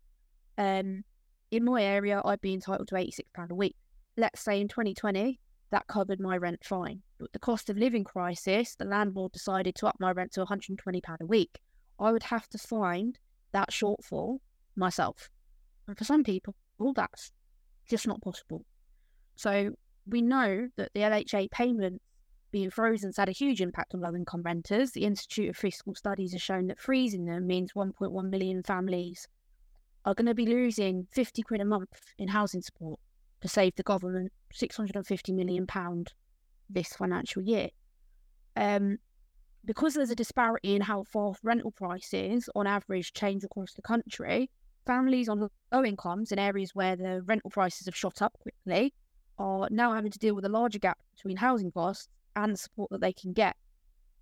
Um, 0.59 1.04
in 1.50 1.64
my 1.64 1.82
area, 1.82 2.20
I'd 2.24 2.40
be 2.40 2.54
entitled 2.54 2.88
to 2.88 2.94
£86 2.94 3.50
a 3.50 3.54
week. 3.54 3.76
Let's 4.16 4.40
say 4.40 4.61
in 4.61 4.68
2020, 4.68 5.38
that 5.70 5.87
covered 5.87 6.20
my 6.20 6.37
rent 6.37 6.64
fine. 6.64 7.02
But 7.18 7.32
the 7.32 7.38
cost 7.38 7.70
of 7.70 7.76
living 7.76 8.04
crisis, 8.04 8.74
the 8.74 8.85
landlord 8.85 9.32
decided 9.32 9.74
to 9.76 9.87
up 9.87 9.96
my 9.98 10.12
rent 10.12 10.32
to 10.32 10.44
£120 10.44 11.20
a 11.20 11.26
week. 11.26 11.59
I 11.98 12.12
would 12.12 12.22
have 12.24 12.48
to 12.48 12.59
find 12.59 13.18
that 13.52 13.70
shortfall 13.70 14.38
myself. 14.76 15.30
And 15.87 15.96
for 15.96 16.04
some 16.04 16.24
people, 16.24 16.54
well, 16.78 16.92
that's 16.92 17.32
just 17.88 18.06
not 18.06 18.20
possible. 18.20 18.64
So 19.37 19.70
we 20.06 20.22
know 20.22 20.68
that 20.76 20.90
the 20.94 21.00
LHA 21.00 21.50
payments 21.50 22.02
being 22.52 22.70
frozen 22.70 23.09
has 23.09 23.16
had 23.16 23.28
a 23.28 23.32
huge 23.32 23.61
impact 23.61 23.94
on 23.94 24.00
low 24.00 24.14
income 24.14 24.42
renters. 24.42 24.92
The 24.92 25.04
Institute 25.04 25.50
of 25.50 25.56
Fiscal 25.56 25.94
Studies 25.94 26.32
has 26.32 26.42
shown 26.42 26.68
that 26.68 26.80
freezing 26.80 27.24
them 27.24 27.46
means 27.46 27.72
1.1 27.72 28.30
million 28.30 28.62
families 28.62 29.26
are 30.07 30.14
going 30.14 30.27
to 30.27 30.35
be 30.35 30.47
losing 30.47 31.09
50 31.11 31.42
quid 31.42 31.61
a 31.61 31.64
month 31.64 32.14
in 32.16 32.29
housing 32.29 32.62
support 32.62 33.01
to 33.40 33.49
save 33.49 33.75
the 33.75 33.83
government 33.83 34.33
650 34.53 35.33
million 35.33 35.66
pound 35.66 36.12
this 36.71 36.95
financial 36.95 37.42
year. 37.42 37.69
Um, 38.55 38.99
because 39.64 39.95
there's 39.95 40.11
a 40.11 40.16
disparity 40.16 40.77
in 40.77 40.83
how 40.83 41.03
fast 41.03 41.40
rental 41.42 41.73
prices 41.73 42.49
on 42.55 42.69
average 42.69 43.12
change 43.12 43.42
across 43.42 43.73
the 43.75 43.83
country, 43.83 44.49
families 44.87 45.29
on 45.29 45.49
low 45.73 45.85
incomes 45.85 46.31
in 46.31 46.38
areas 46.38 46.71
where 46.73 46.95
the 46.95 47.23
rental 47.23 47.51
prices 47.51 47.87
have 47.87 47.97
shot 47.97 48.23
up 48.23 48.38
quickly 48.40 48.95
are 49.38 49.69
now 49.71 49.92
having 49.92 50.12
to 50.12 50.19
deal 50.21 50.37
with 50.37 50.45
a 50.45 50.49
larger 50.49 50.79
gap 50.79 50.99
between 51.16 51.37
housing 51.37 51.73
costs 51.73 52.09
and 52.37 52.53
the 52.53 52.57
support 52.57 52.90
that 52.90 53.01
they 53.01 53.12
can 53.12 53.33
get. 53.33 53.57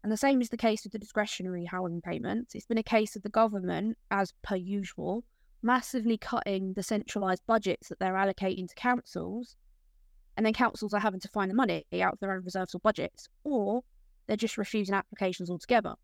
And 0.02 0.10
the 0.10 0.16
same 0.16 0.40
is 0.40 0.48
the 0.48 0.56
case 0.56 0.82
with 0.82 0.92
the 0.92 0.98
discretionary 0.98 1.66
housing 1.66 2.00
payments. 2.00 2.54
It's 2.54 2.66
been 2.66 2.78
a 2.78 2.82
case 2.82 3.14
of 3.14 3.22
the 3.22 3.28
government, 3.28 3.98
as 4.10 4.32
per 4.42 4.56
usual, 4.56 5.24
massively 5.64 6.18
cutting 6.18 6.74
the 6.74 6.82
centralised 6.82 7.42
budgets 7.46 7.88
that 7.88 7.98
they're 7.98 8.14
allocating 8.14 8.68
to 8.68 8.74
councils. 8.74 9.56
And 10.36 10.44
then 10.44 10.52
councils 10.52 10.92
are 10.92 11.00
having 11.00 11.20
to 11.20 11.28
find 11.28 11.50
the 11.50 11.54
money 11.54 11.86
out 12.00 12.12
of 12.12 12.20
their 12.20 12.32
own 12.32 12.44
reserves 12.44 12.74
or 12.74 12.80
budgets, 12.80 13.28
or 13.44 13.82
they're 14.26 14.36
just 14.36 14.58
refusing 14.58 14.94
applications 14.94 15.50
altogether. 15.50 15.94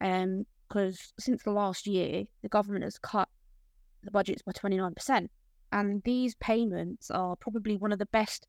And 0.00 0.46
because 0.68 0.94
um, 0.94 1.14
since 1.18 1.42
the 1.42 1.50
last 1.50 1.86
year, 1.86 2.24
the 2.42 2.48
government 2.48 2.84
has 2.84 2.98
cut 2.98 3.28
the 4.02 4.10
budgets 4.10 4.42
by 4.42 4.52
29%. 4.52 5.28
And 5.72 6.02
these 6.04 6.34
payments 6.36 7.10
are 7.10 7.36
probably 7.36 7.76
one 7.76 7.92
of 7.92 7.98
the 7.98 8.06
best 8.06 8.46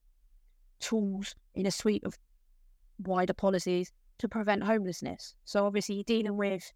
tools 0.80 1.36
in 1.56 1.66
a 1.66 1.72
suite 1.72 2.04
of 2.04 2.18
wider 3.00 3.34
policies 3.34 3.92
to 4.18 4.28
prevent 4.28 4.64
homelessness. 4.64 5.36
So 5.46 5.66
obviously 5.66 5.96
you're 5.96 6.04
dealing 6.04 6.36
with 6.36 6.72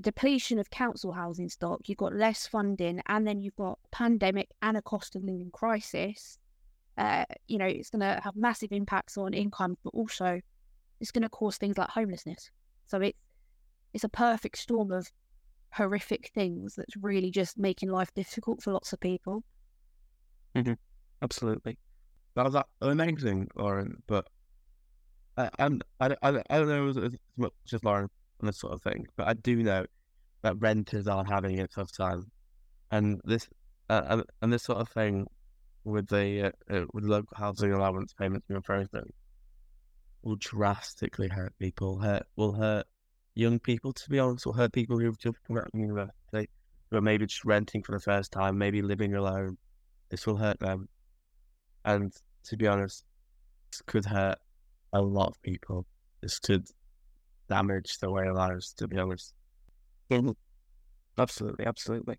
depletion 0.00 0.58
of 0.58 0.70
council 0.70 1.12
housing 1.12 1.48
stock, 1.48 1.88
you've 1.88 1.98
got 1.98 2.14
less 2.14 2.46
funding, 2.46 3.00
and 3.06 3.26
then 3.26 3.40
you've 3.40 3.56
got 3.56 3.78
pandemic 3.90 4.50
and 4.62 4.76
a 4.76 4.82
cost 4.82 5.16
of 5.16 5.22
living 5.22 5.50
crisis. 5.52 6.38
Uh, 6.96 7.24
you 7.46 7.58
know, 7.58 7.66
it's 7.66 7.90
going 7.90 8.00
to 8.00 8.20
have 8.22 8.34
massive 8.36 8.72
impacts 8.72 9.16
on 9.16 9.34
income, 9.34 9.76
but 9.84 9.90
also 9.90 10.40
it's 11.00 11.10
going 11.10 11.22
to 11.22 11.28
cause 11.28 11.56
things 11.56 11.78
like 11.78 11.88
homelessness. 11.90 12.50
So 12.86 13.00
it's 13.00 13.18
it's 13.94 14.04
a 14.04 14.08
perfect 14.08 14.58
storm 14.58 14.92
of 14.92 15.10
horrific 15.70 16.30
things 16.34 16.74
that's 16.76 16.96
really 17.00 17.30
just 17.30 17.58
making 17.58 17.90
life 17.90 18.12
difficult 18.14 18.62
for 18.62 18.72
lots 18.72 18.92
of 18.92 19.00
people. 19.00 19.42
Mm-hmm. 20.54 20.74
Absolutely. 21.22 21.78
That 22.34 22.44
was 22.44 22.62
amazing, 22.80 23.48
Lauren. 23.56 24.02
But 24.06 24.28
I, 25.36 25.50
I'm, 25.58 25.80
I, 26.00 26.16
I, 26.22 26.28
I 26.50 26.58
don't 26.58 26.68
know 26.68 26.88
as 26.88 27.16
much 27.36 27.52
as 27.72 27.82
Lauren 27.82 28.08
this 28.46 28.58
sort 28.58 28.72
of 28.72 28.82
thing, 28.82 29.06
but 29.16 29.28
I 29.28 29.34
do 29.34 29.62
know 29.62 29.86
that 30.42 30.60
renters 30.60 31.08
are 31.08 31.24
having 31.24 31.58
a 31.60 31.66
tough 31.66 31.90
time, 31.96 32.30
and 32.90 33.20
this 33.24 33.48
uh, 33.88 34.22
and 34.42 34.52
this 34.52 34.62
sort 34.62 34.78
of 34.78 34.88
thing 34.88 35.26
with 35.84 36.08
the 36.08 36.52
uh, 36.70 36.74
uh, 36.74 36.84
with 36.92 37.04
local 37.04 37.36
housing 37.36 37.72
allowance 37.72 38.12
payments 38.12 38.46
being 38.46 38.62
frozen 38.62 39.12
will 40.22 40.36
drastically 40.36 41.28
hurt 41.28 41.52
people. 41.58 41.98
Hurt 41.98 42.26
will 42.36 42.52
hurt 42.52 42.86
young 43.34 43.58
people. 43.58 43.92
To 43.92 44.10
be 44.10 44.18
honest, 44.18 44.46
will 44.46 44.52
hurt 44.52 44.72
people 44.72 44.98
who've 44.98 45.18
just 45.18 45.38
come 45.46 45.56
out 45.56 45.70
of 45.72 45.80
university, 45.80 46.48
who 46.90 46.96
are 46.96 47.02
maybe 47.02 47.26
just 47.26 47.44
renting 47.44 47.82
for 47.82 47.92
the 47.92 48.00
first 48.00 48.32
time, 48.32 48.58
maybe 48.58 48.82
living 48.82 49.14
alone. 49.14 49.56
This 50.10 50.26
will 50.26 50.36
hurt 50.36 50.58
them, 50.60 50.88
and 51.84 52.12
to 52.44 52.56
be 52.56 52.66
honest, 52.66 53.04
this 53.70 53.82
could 53.86 54.04
hurt 54.04 54.38
a 54.92 55.00
lot 55.00 55.28
of 55.28 55.42
people. 55.42 55.86
This 56.20 56.38
could 56.38 56.66
damage 57.48 57.98
the 57.98 58.10
way 58.10 58.26
of 58.26 58.36
lives. 58.36 58.72
To 58.74 58.88
be 58.88 58.98
honest. 58.98 59.34
Mm-hmm. 60.10 60.30
Absolutely, 61.18 61.66
absolutely. 61.66 62.16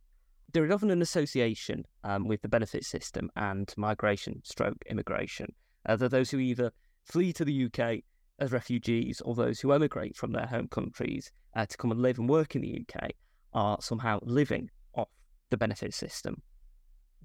There 0.52 0.66
is 0.66 0.72
often 0.72 0.90
an 0.90 1.02
association 1.02 1.86
um, 2.04 2.28
with 2.28 2.42
the 2.42 2.50
benefit 2.50 2.84
system 2.84 3.30
and 3.36 3.72
migration 3.78 4.42
stroke 4.44 4.84
immigration. 4.90 5.54
Uh, 5.86 5.96
those 5.96 6.32
who 6.32 6.40
either 6.40 6.72
flee 7.06 7.32
to 7.34 7.46
the 7.46 7.66
UK 7.66 8.00
as 8.40 8.52
refugees 8.52 9.22
or 9.22 9.36
those 9.36 9.60
who 9.60 9.72
emigrate 9.72 10.16
from 10.16 10.32
their 10.32 10.48
home 10.48 10.68
countries 10.68 11.32
uh, 11.56 11.66
to 11.66 11.78
come 11.78 11.92
and 11.92 12.02
live 12.02 12.18
and 12.20 12.30
work 12.30 12.56
in 12.56 12.62
the 12.62 12.82
UK 12.82 13.12
are 13.54 13.78
somehow 13.82 14.20
living 14.24 14.70
off 14.96 15.10
the 15.50 15.58
benefit 15.58 15.94
system. 15.94 16.42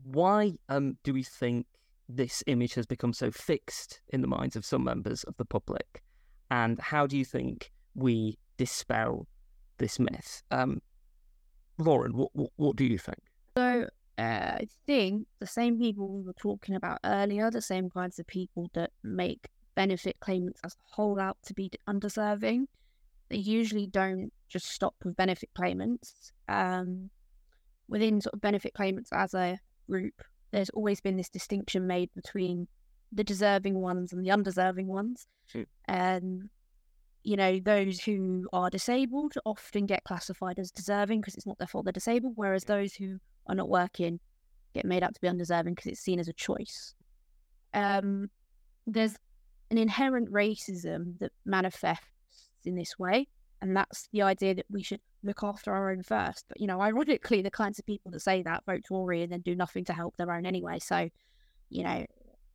Why 0.03 0.55
um, 0.69 0.97
do 1.03 1.13
we 1.15 1.23
think 1.23 1.67
this 2.09 2.43
image 2.47 2.75
has 2.75 2.87
become 2.87 3.13
so 3.13 3.31
fixed 3.31 4.01
in 4.11 4.21
the 4.21 4.27
minds 4.27 4.57
of 4.57 4.65
some 4.65 4.85
members 4.85 5.25
of 5.25 5.37
the 5.37 5.45
public? 5.45 6.03
And 6.51 6.79
how 6.81 7.07
do 7.07 7.17
you 7.17 7.25
think 7.25 7.73
we 7.95 8.39
dispel 8.57 9.27
this 9.79 9.99
myth? 9.99 10.43
Um, 10.51 10.81
Lauren, 11.79 12.17
what, 12.17 12.31
what, 12.35 12.51
what 12.57 12.77
do 12.77 12.85
you 12.85 12.99
think? 12.99 13.19
So 13.57 13.89
uh, 14.19 14.23
I 14.23 14.67
think 14.87 15.27
the 15.41 15.47
same 15.47 15.79
people 15.79 16.09
we 16.09 16.23
were 16.23 16.35
talking 16.35 16.77
about 16.77 16.99
earlier, 17.05 17.51
the 17.51 17.63
same 17.63 17.91
kinds 17.91 18.19
of 18.19 18.27
people 18.27 18.71
that 18.75 18.91
make 19.03 19.49
benefit 19.75 20.17
claimants 20.21 20.61
as 20.65 20.75
a 20.75 20.95
whole 20.95 21.21
out 21.21 21.37
to 21.47 21.55
be 21.55 21.71
undeserving. 21.87 22.69
They 23.29 23.39
usually 23.39 23.87
don't 23.87 24.33
just 24.49 24.67
stop 24.67 24.95
with 25.05 25.17
benefit 25.17 25.51
claimants. 25.55 26.33
Um, 26.49 27.11
within 27.89 28.21
sort 28.21 28.35
of 28.35 28.41
benefit 28.41 28.75
claimants 28.75 29.11
as 29.13 29.35
a 29.35 29.59
group, 29.91 30.15
there's 30.53 30.71
always 30.71 31.01
been 31.01 31.17
this 31.17 31.29
distinction 31.29 31.87
made 31.87 32.11
between 32.15 32.69
the 33.13 33.25
deserving 33.25 33.75
ones 33.75 34.13
and 34.13 34.25
the 34.25 34.31
undeserving 34.31 34.87
ones. 34.87 35.27
And 35.89 36.43
um, 36.43 36.51
you 37.25 37.37
know, 37.37 37.59
those 37.59 38.01
who 38.01 38.47
are 38.53 38.71
disabled 38.71 39.35
often 39.45 39.87
get 39.87 40.05
classified 40.05 40.59
as 40.59 40.71
deserving 40.71 41.21
because 41.21 41.35
it's 41.35 41.47
not 41.47 41.59
their 41.59 41.67
fault 41.67 41.87
they're 41.87 41.93
disabled, 41.93 42.35
whereas 42.37 42.65
those 42.65 42.95
who 42.95 43.19
are 43.47 43.55
not 43.55 43.69
working 43.69 44.21
get 44.75 44.85
made 44.85 45.03
out 45.03 45.15
to 45.15 45.21
be 45.21 45.29
undeserving 45.29 45.75
because 45.75 45.91
it's 45.91 46.01
seen 46.01 46.21
as 46.21 46.29
a 46.29 46.33
choice. 46.35 46.95
Um, 47.73 48.31
there's 48.87 49.17
an 49.71 49.79
inherent 49.79 50.31
racism 50.31 51.19
that 51.21 51.33
manifests 51.45 52.05
in 52.65 52.75
this 52.75 52.99
way. 52.99 53.29
And 53.63 53.75
that's 53.75 54.09
the 54.13 54.23
idea 54.23 54.55
that 54.57 54.67
we 54.69 54.83
should 54.83 55.01
look 55.23 55.43
after 55.43 55.73
our 55.73 55.91
own 55.91 56.03
first. 56.03 56.45
But, 56.49 56.61
you 56.61 56.67
know, 56.67 56.83
ironically, 56.83 57.41
the 57.41 57.51
kinds 57.51 57.79
of 57.79 57.87
people 57.87 58.11
that 58.13 58.21
say 58.21 58.43
that 58.43 58.65
vote 58.67 58.83
Tory 58.87 59.23
and 59.23 59.33
then 59.33 59.41
do 59.41 59.55
nothing 59.55 59.85
to 59.87 59.95
help 59.95 60.17
their 60.17 60.31
own 60.31 60.45
anyway. 60.45 60.79
So, 60.81 61.09
you 61.71 61.85
know, 61.85 62.05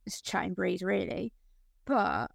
it's 0.06 0.20
chatting 0.20 0.54
breeze, 0.54 0.82
really. 0.82 1.32
But 1.84 2.28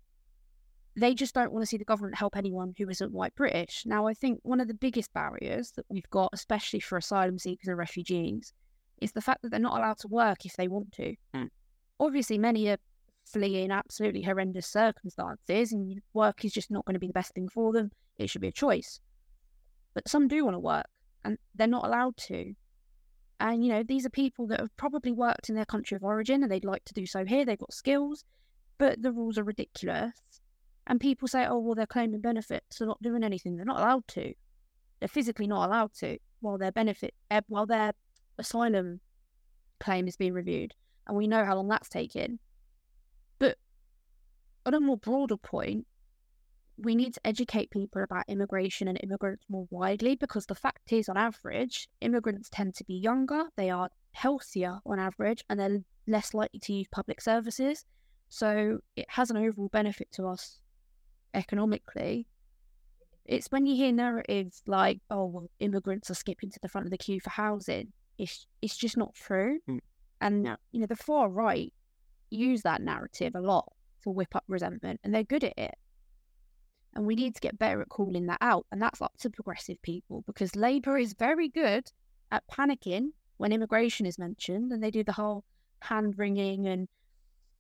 they 0.98 1.14
just 1.14 1.34
don't 1.34 1.52
want 1.52 1.64
to 1.64 1.68
see 1.68 1.78
the 1.78 1.86
government 1.86 2.16
help 2.16 2.38
anyone 2.38 2.74
who 2.78 2.90
isn't 2.90 3.12
white 3.12 3.36
British. 3.36 3.84
Now, 3.86 4.08
I 4.08 4.14
think 4.14 4.40
one 4.44 4.62
of 4.62 4.68
the 4.68 4.74
biggest 4.74 5.14
barriers 5.14 5.72
that 5.72 5.86
we've 5.90 6.10
got, 6.10 6.30
especially 6.34 6.80
for 6.80 6.98
asylum 6.98 7.38
seekers 7.38 7.68
and 7.68 7.78
refugees, 7.78 8.54
is 9.02 9.12
the 9.12 9.22
fact 9.22 9.42
that 9.42 9.50
they're 9.52 9.60
not 9.60 9.78
allowed 9.78 9.98
to 10.00 10.08
work 10.08 10.46
if 10.46 10.56
they 10.56 10.68
want 10.68 10.92
to. 10.94 11.16
Mm. 11.34 11.50
Obviously, 12.00 12.38
many 12.38 12.70
are 12.70 12.78
fleeing 13.26 13.72
absolutely 13.72 14.22
horrendous 14.22 14.68
circumstances, 14.68 15.74
and 15.74 16.02
work 16.14 16.46
is 16.46 16.54
just 16.54 16.72
not 16.72 16.86
going 16.86 16.94
to 16.94 17.00
be 17.00 17.08
the 17.08 17.14
best 17.14 17.34
thing 17.34 17.50
for 17.50 17.74
them. 17.74 17.92
It 18.18 18.30
should 18.30 18.42
be 18.42 18.48
a 18.48 18.54
choice. 18.54 19.02
But 19.94 20.08
some 20.08 20.28
do 20.28 20.46
want 20.46 20.56
to 20.56 20.60
work, 20.60 20.88
and 21.26 21.38
they're 21.56 21.68
not 21.68 21.86
allowed 21.86 22.16
to. 22.28 22.54
And, 23.42 23.66
you 23.66 23.72
know, 23.72 23.84
these 23.84 24.06
are 24.06 24.10
people 24.10 24.48
that 24.48 24.62
have 24.62 24.76
probably 24.78 25.12
worked 25.12 25.50
in 25.50 25.56
their 25.56 25.66
country 25.66 25.96
of 25.96 26.04
origin 26.04 26.42
and 26.42 26.50
they'd 26.50 26.64
like 26.64 26.86
to 26.86 26.94
do 26.94 27.06
so 27.06 27.26
here. 27.26 27.44
They've 27.44 27.60
got 27.60 27.74
skills, 27.74 28.24
but 28.78 29.02
the 29.02 29.12
rules 29.12 29.38
are 29.38 29.44
ridiculous. 29.44 30.14
And 30.88 31.00
people 31.00 31.28
say, 31.28 31.46
oh, 31.48 31.58
well, 31.58 31.76
they're 31.76 31.88
claiming 31.88 32.22
benefits. 32.22 32.78
They're 32.78 32.88
not 32.88 33.02
doing 33.02 33.24
anything. 33.24 33.56
They're 33.56 33.66
not 33.66 33.80
allowed 33.80 34.08
to. 34.10 34.34
They're 35.00 35.10
physically 35.10 35.48
not 35.48 35.68
allowed 35.68 35.94
to 35.96 36.18
while 36.42 36.58
their 36.58 36.72
benefit, 36.72 37.14
eh, 37.32 37.42
while 37.48 37.66
their 37.66 37.94
asylum 38.38 39.00
claim 39.80 40.08
is 40.08 40.16
being 40.16 40.34
reviewed. 40.34 40.74
And 41.08 41.18
we 41.18 41.28
know 41.28 41.44
how 41.44 41.56
long 41.56 41.68
that's 41.68 41.90
taken. 41.90 42.40
But 43.40 43.58
on 44.66 44.74
a 44.74 44.80
more 44.80 44.98
broader 44.98 45.38
point, 45.38 45.88
we 46.78 46.94
need 46.94 47.14
to 47.14 47.22
educate 47.26 47.72
people 47.72 48.04
about 48.04 48.26
immigration 48.28 48.88
and 48.88 49.00
immigrants 49.02 49.46
more 49.50 49.68
widely 49.70 50.16
because 50.16 50.46
the 50.46 50.56
fact 50.56 50.92
is, 50.92 51.08
on 51.08 51.18
average, 51.18 51.88
immigrants 52.02 52.50
tend 52.52 52.76
to 52.76 52.84
be 52.84 52.96
younger, 52.96 53.46
they 53.56 53.70
are 53.70 53.90
healthier 54.12 54.80
on 54.86 55.00
average, 55.00 55.44
and 55.50 55.60
they're 55.60 55.80
less 56.08 56.34
likely 56.34 56.60
to 56.60 56.74
use 56.74 56.88
public 56.92 57.22
services. 57.22 57.86
So 58.30 58.80
it 58.96 59.06
has 59.10 59.30
an 59.30 59.38
overall 59.38 59.70
benefit 59.70 60.12
to 60.14 60.28
us 60.28 60.60
economically. 61.36 62.28
It's 63.26 63.48
when 63.48 63.66
you 63.66 63.76
hear 63.76 63.92
narratives 63.92 64.62
like, 64.68 65.00
"Oh, 65.10 65.26
well, 65.26 65.50
immigrants 65.60 66.10
are 66.12 66.16
skipping 66.16 66.52
to 66.52 66.60
the 66.62 66.70
front 66.70 66.88
of 66.88 66.92
the 66.92 66.98
queue 66.98 67.20
for 67.20 67.32
housing." 67.32 67.92
It's 68.18 68.48
it's 68.62 68.78
just 68.78 68.98
not 68.98 69.14
true, 69.14 69.60
mm. 69.68 69.80
and 70.22 70.58
you 70.72 70.80
know 70.80 70.88
the 70.88 70.96
far 70.96 71.30
right 71.30 71.74
use 72.30 72.62
that 72.64 72.82
narrative 72.82 73.36
a 73.36 73.42
lot 73.42 73.72
to 74.04 74.10
whip 74.10 74.36
up 74.36 74.44
resentment, 74.48 75.00
and 75.04 75.14
they're 75.14 75.24
good 75.24 75.44
at 75.44 75.58
it. 75.58 75.76
And 76.96 77.06
we 77.06 77.16
need 77.16 77.36
to 77.36 77.42
get 77.42 77.60
better 77.60 77.82
at 77.82 77.90
calling 77.90 78.28
that 78.28 78.38
out. 78.40 78.66
And 78.72 78.82
that's 78.82 79.02
up 79.02 79.18
to 79.20 79.30
progressive 79.30 79.82
people 79.82 80.24
because 80.26 80.56
Labour 80.56 80.98
is 80.98 81.14
very 81.14 81.50
good 81.50 81.92
at 82.32 82.44
panicking 82.48 83.10
when 83.38 83.52
immigration 83.52 84.06
is 84.06 84.18
mentioned 84.18 84.72
and 84.72 84.82
they 84.82 84.92
do 84.92 85.04
the 85.04 85.12
whole 85.12 85.44
hand 85.82 86.18
wringing 86.18 86.68
and 86.68 86.88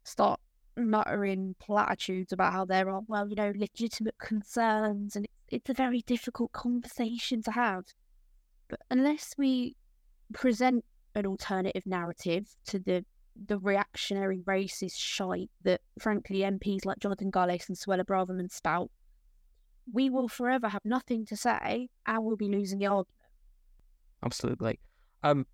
start 0.05 0.39
muttering 0.77 1.55
platitudes 1.59 2.31
about 2.31 2.53
how 2.53 2.65
there 2.65 2.89
are, 2.89 3.01
well, 3.07 3.27
you 3.27 3.35
know, 3.35 3.53
legitimate 3.55 4.17
concerns. 4.17 5.15
And 5.15 5.27
it's, 5.49 5.69
a 5.69 5.73
very 5.73 6.01
difficult 6.01 6.51
conversation 6.51 7.41
to 7.43 7.51
have. 7.51 7.85
But 8.67 8.79
unless 8.89 9.35
we 9.37 9.75
present 10.33 10.83
an 11.13 11.25
alternative 11.25 11.83
narrative 11.85 12.47
to 12.67 12.79
the 12.79 13.05
the 13.47 13.59
reactionary 13.59 14.39
racist 14.39 14.97
shite 14.97 15.49
that, 15.63 15.81
frankly, 15.99 16.39
MPs 16.39 16.85
like 16.85 16.99
Jonathan 16.99 17.29
Gullis 17.29 17.67
and 17.67 17.77
Suella 17.77 18.05
Braverman 18.05 18.49
spout, 18.49 18.89
we 19.91 20.09
will 20.09 20.29
forever 20.29 20.69
have 20.69 20.85
nothing 20.85 21.25
to 21.25 21.35
say 21.35 21.89
and 22.05 22.23
we'll 22.23 22.37
be 22.37 22.47
losing 22.47 22.79
the 22.79 22.87
argument. 22.87 23.09
Absolutely. 24.23 24.79
Um, 25.21 25.45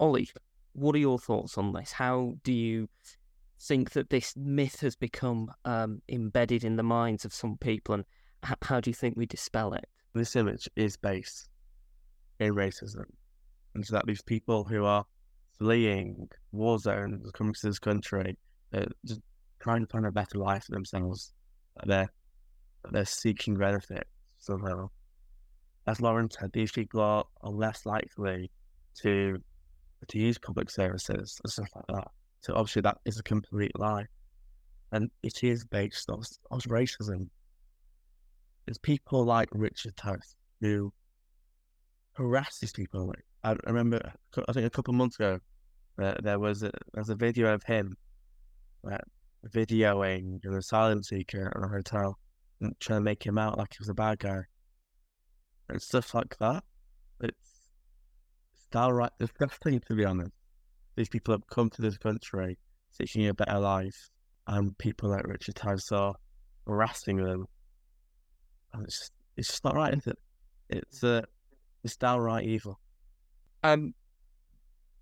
Ollie, 0.00 0.30
what 0.72 0.94
are 0.96 0.98
your 0.98 1.18
thoughts 1.18 1.56
on 1.56 1.72
this? 1.72 1.92
How 1.92 2.34
do 2.42 2.52
you 2.52 2.88
think 3.62 3.92
that 3.92 4.10
this 4.10 4.34
myth 4.36 4.80
has 4.80 4.96
become 4.96 5.50
um, 5.64 6.02
embedded 6.08 6.64
in 6.64 6.76
the 6.76 6.82
minds 6.82 7.24
of 7.24 7.32
some 7.32 7.56
people, 7.58 7.94
and 7.94 8.04
how 8.62 8.80
do 8.80 8.90
you 8.90 8.94
think 8.94 9.16
we 9.16 9.26
dispel 9.26 9.72
it? 9.74 9.84
This 10.14 10.36
image 10.36 10.68
is 10.76 10.96
based 10.96 11.48
in 12.40 12.54
racism, 12.54 13.04
and 13.74 13.86
so 13.86 13.94
that 13.94 14.06
these 14.06 14.22
people 14.22 14.64
who 14.64 14.84
are 14.84 15.04
fleeing 15.58 16.28
war 16.50 16.78
zones, 16.78 17.30
coming 17.32 17.54
to 17.54 17.66
this 17.66 17.78
country, 17.78 18.36
just 19.06 19.20
trying 19.60 19.86
to 19.86 19.86
find 19.86 20.06
a 20.06 20.12
better 20.12 20.38
life 20.38 20.64
for 20.64 20.72
themselves. 20.72 21.32
They're 21.86 22.10
they're 22.90 23.04
seeking 23.04 23.56
benefit 23.56 24.06
somehow. 24.38 24.90
As 25.86 26.00
Lauren 26.00 26.30
said, 26.30 26.50
these 26.52 26.72
people 26.72 27.00
are, 27.00 27.24
are 27.40 27.50
less 27.50 27.86
likely 27.86 28.50
to 29.02 29.38
to 30.08 30.18
use 30.18 30.36
public 30.38 30.68
services 30.68 31.40
and 31.42 31.52
stuff 31.52 31.68
like 31.76 31.84
that. 31.88 32.08
So 32.42 32.54
obviously 32.54 32.82
that 32.82 32.98
is 33.04 33.18
a 33.18 33.22
complete 33.22 33.78
lie. 33.78 34.06
And 34.92 35.10
it 35.22 35.42
is 35.42 35.64
based 35.64 36.10
on, 36.10 36.22
on 36.50 36.60
racism. 36.60 37.28
It's 38.66 38.78
people 38.78 39.24
like 39.24 39.48
Richard 39.52 39.96
Toth 39.96 40.34
who 40.60 40.92
harass 42.12 42.58
these 42.58 42.72
people. 42.72 43.12
I 43.42 43.56
remember, 43.66 44.00
I 44.46 44.52
think 44.52 44.66
a 44.66 44.70
couple 44.70 44.92
of 44.92 44.98
months 44.98 45.16
ago, 45.16 45.38
uh, 46.00 46.14
there 46.22 46.38
was 46.38 46.62
a, 46.62 46.70
there 46.92 47.00
was 47.00 47.08
a 47.08 47.14
video 47.14 47.52
of 47.54 47.62
him 47.64 47.96
uh, 48.90 48.98
videoing 49.48 50.40
an 50.44 50.54
asylum 50.54 51.02
seeker 51.02 51.52
in 51.56 51.64
a 51.64 51.68
hotel 51.68 52.18
and 52.60 52.78
trying 52.80 53.00
to 53.00 53.04
make 53.04 53.24
him 53.24 53.38
out 53.38 53.58
like 53.58 53.72
he 53.72 53.78
was 53.80 53.88
a 53.88 53.94
bad 53.94 54.18
guy 54.18 54.42
and 55.68 55.82
stuff 55.82 56.14
like 56.14 56.36
that. 56.38 56.62
It's 57.20 57.68
it's 58.54 58.66
downright 58.70 59.12
disgusting, 59.18 59.80
to 59.80 59.94
be 59.94 60.04
honest. 60.04 60.32
These 60.96 61.08
people 61.08 61.32
have 61.32 61.46
come 61.46 61.70
to 61.70 61.82
this 61.82 61.98
country 61.98 62.58
seeking 62.90 63.26
a 63.26 63.34
better 63.34 63.58
life, 63.58 64.10
and 64.46 64.76
people 64.78 65.10
like 65.10 65.26
Richard 65.26 65.60
are 65.92 66.14
harassing 66.66 67.16
them. 67.16 67.46
And 68.72 68.84
it's 68.84 68.98
just, 68.98 69.12
it's 69.36 69.48
just 69.48 69.64
not 69.64 69.74
right, 69.74 69.94
is 69.94 70.06
it? 70.06 70.18
It's 70.68 71.04
uh, 71.04 71.22
it's 71.84 71.96
downright 71.96 72.46
evil. 72.46 72.78
Um, 73.62 73.94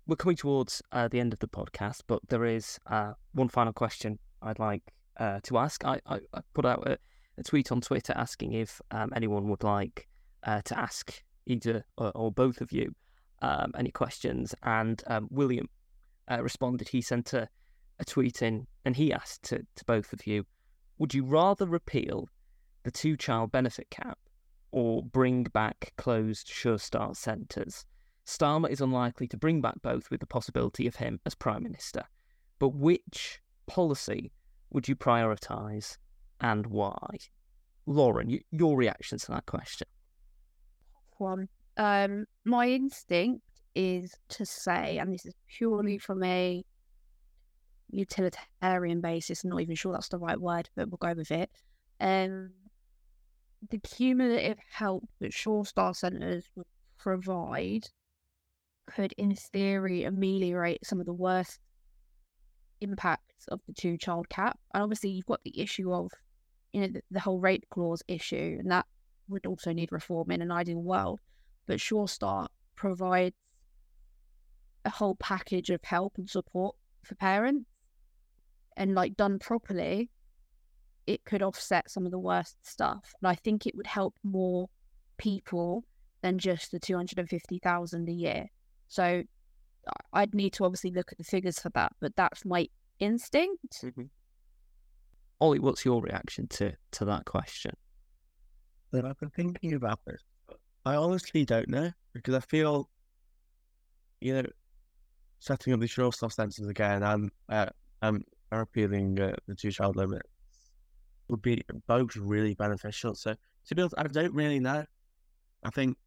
we're 0.07 0.15
coming 0.15 0.35
towards 0.35 0.81
uh, 0.91 1.07
the 1.07 1.19
end 1.19 1.33
of 1.33 1.39
the 1.39 1.47
podcast, 1.47 2.01
but 2.07 2.19
there 2.29 2.45
is 2.45 2.79
uh, 2.87 3.13
one 3.33 3.49
final 3.49 3.73
question 3.73 4.19
I'd 4.41 4.59
like 4.59 4.83
uh, 5.17 5.39
to 5.43 5.57
ask. 5.57 5.85
I, 5.85 5.99
I, 6.05 6.19
I 6.33 6.41
put 6.53 6.65
out 6.65 6.87
a, 6.87 6.97
a 7.37 7.43
tweet 7.43 7.71
on 7.71 7.81
Twitter 7.81 8.13
asking 8.15 8.53
if 8.53 8.81
um, 8.91 9.11
anyone 9.15 9.47
would 9.49 9.63
like 9.63 10.07
uh, 10.43 10.61
to 10.65 10.79
ask 10.79 11.23
either 11.45 11.85
or, 11.97 12.11
or 12.15 12.31
both 12.31 12.61
of 12.61 12.71
you 12.71 12.93
um, 13.41 13.71
any 13.77 13.91
questions, 13.91 14.55
and 14.63 15.03
um, 15.07 15.27
William 15.31 15.67
uh, 16.29 16.41
responded. 16.41 16.89
He 16.89 17.01
sent 17.01 17.33
a, 17.33 17.47
a 17.99 18.05
tweet 18.05 18.41
in, 18.41 18.67
and 18.85 18.95
he 18.95 19.13
asked 19.13 19.43
to, 19.43 19.59
to 19.75 19.85
both 19.85 20.13
of 20.13 20.27
you: 20.27 20.45
Would 20.97 21.13
you 21.13 21.23
rather 21.23 21.65
repeal 21.65 22.27
the 22.83 22.91
two-child 22.91 23.51
benefit 23.51 23.89
cap 23.89 24.17
or 24.71 25.03
bring 25.03 25.43
back 25.43 25.93
closed 25.97 26.47
Sure 26.47 26.79
Start 26.79 27.17
centres? 27.17 27.85
Starmer 28.25 28.69
is 28.69 28.81
unlikely 28.81 29.27
to 29.27 29.37
bring 29.37 29.61
back 29.61 29.81
both 29.81 30.09
with 30.09 30.19
the 30.19 30.27
possibility 30.27 30.87
of 30.87 30.95
him 30.95 31.19
as 31.25 31.35
Prime 31.35 31.63
Minister. 31.63 32.03
But 32.59 32.75
which 32.75 33.41
policy 33.67 34.31
would 34.69 34.87
you 34.87 34.95
prioritise 34.95 35.97
and 36.39 36.67
why? 36.67 37.17
Lauren, 37.85 38.39
your 38.51 38.77
reaction 38.77 39.17
to 39.17 39.31
that 39.31 39.45
question. 39.45 39.87
One, 41.17 41.49
um, 41.77 42.25
my 42.45 42.67
instinct 42.67 43.43
is 43.75 44.13
to 44.29 44.45
say, 44.45 44.97
and 44.97 45.13
this 45.13 45.25
is 45.25 45.33
purely 45.47 45.97
from 45.97 46.23
a 46.23 46.63
utilitarian 47.89 49.01
basis, 49.01 49.43
I'm 49.43 49.49
not 49.49 49.61
even 49.61 49.75
sure 49.75 49.93
that's 49.93 50.09
the 50.09 50.17
right 50.17 50.39
word, 50.39 50.69
but 50.75 50.89
we'll 50.89 50.97
go 50.97 51.13
with 51.13 51.31
it. 51.31 51.49
Um, 51.99 52.51
the 53.69 53.79
cumulative 53.79 54.57
help 54.69 55.07
that 55.19 55.33
Sure 55.33 55.65
Start 55.65 55.95
Centres 55.95 56.49
would 56.55 56.65
provide 56.97 57.83
could, 58.87 59.13
in 59.17 59.35
theory, 59.35 60.03
ameliorate 60.03 60.85
some 60.85 60.99
of 60.99 61.05
the 61.05 61.13
worst 61.13 61.59
impacts 62.81 63.47
of 63.49 63.59
the 63.67 63.73
two 63.73 63.97
child 63.97 64.27
cap. 64.29 64.57
And 64.73 64.83
obviously, 64.83 65.11
you've 65.11 65.27
got 65.27 65.43
the 65.43 65.59
issue 65.59 65.93
of, 65.93 66.11
you 66.73 66.81
know, 66.81 66.87
the, 66.87 67.01
the 67.11 67.19
whole 67.19 67.39
rape 67.39 67.65
clause 67.69 68.01
issue, 68.07 68.57
and 68.59 68.71
that 68.71 68.85
would 69.27 69.45
also 69.45 69.71
need 69.71 69.91
reform 69.91 70.31
in 70.31 70.41
an 70.41 70.51
ideal 70.51 70.81
world. 70.81 71.19
But 71.67 71.79
Sure 71.79 72.07
Start 72.07 72.51
provides 72.75 73.35
a 74.85 74.89
whole 74.89 75.15
package 75.15 75.69
of 75.69 75.83
help 75.83 76.13
and 76.17 76.29
support 76.29 76.75
for 77.03 77.15
parents. 77.15 77.65
And 78.77 78.95
like 78.95 79.17
done 79.17 79.39
properly, 79.39 80.09
it 81.05 81.23
could 81.25 81.41
offset 81.41 81.91
some 81.91 82.05
of 82.05 82.11
the 82.11 82.19
worst 82.19 82.55
stuff. 82.63 83.13
And 83.21 83.29
I 83.29 83.35
think 83.35 83.65
it 83.65 83.75
would 83.75 83.87
help 83.87 84.15
more 84.23 84.69
people 85.17 85.83
than 86.21 86.37
just 86.37 86.71
the 86.71 86.79
250,000 86.79 88.09
a 88.09 88.11
year. 88.11 88.45
So 88.87 89.03
I- 89.03 90.21
I'd 90.21 90.33
need 90.33 90.53
to 90.53 90.65
obviously 90.65 90.91
look 90.91 91.11
at 91.11 91.17
the 91.17 91.23
figures 91.23 91.59
for 91.59 91.69
that, 91.69 91.93
but 91.99 92.15
that's 92.15 92.45
my 92.45 92.67
instinct. 92.99 93.81
Mm-hmm. 93.83 94.03
Ollie, 95.39 95.59
what's 95.59 95.83
your 95.83 96.01
reaction 96.01 96.47
to, 96.49 96.73
to 96.91 97.05
that 97.05 97.25
question? 97.25 97.75
that 98.91 99.05
I've 99.05 99.19
been 99.19 99.29
thinking 99.29 99.73
about 99.73 99.99
this. 100.05 100.21
I 100.85 100.95
honestly 100.95 101.45
don't 101.45 101.69
know 101.69 101.91
because 102.13 102.35
I 102.35 102.39
feel, 102.41 102.89
you 104.19 104.33
know, 104.33 104.45
setting 105.41 105.73
up 105.73 105.79
the 105.79 105.87
Sure 105.87 106.13
Start 106.13 106.33
centres 106.33 106.67
again 106.67 107.01
and 107.01 107.31
uh, 107.49 107.65
um, 108.03 108.23
repealing 108.51 109.19
uh, 109.19 109.33
the 109.47 109.55
two 109.55 109.71
child 109.71 109.95
limit 109.95 110.21
would 111.27 111.41
be 111.41 111.63
both 111.87 112.15
really 112.15 112.53
beneficial. 112.53 113.15
So 113.15 113.35
to 113.67 113.75
be 113.75 113.81
honest, 113.81 113.95
I 113.97 114.03
don't 114.03 114.33
really 114.33 114.59
know. 114.59 114.85
I 115.63 115.69
think 115.71 115.97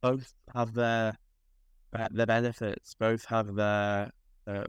both 0.00 0.32
have 0.54 0.72
their 0.72 1.14
uh, 1.94 2.08
their 2.10 2.26
benefits. 2.26 2.94
Both 2.94 3.26
have 3.26 3.54
their 3.54 4.10
uh, 4.46 4.64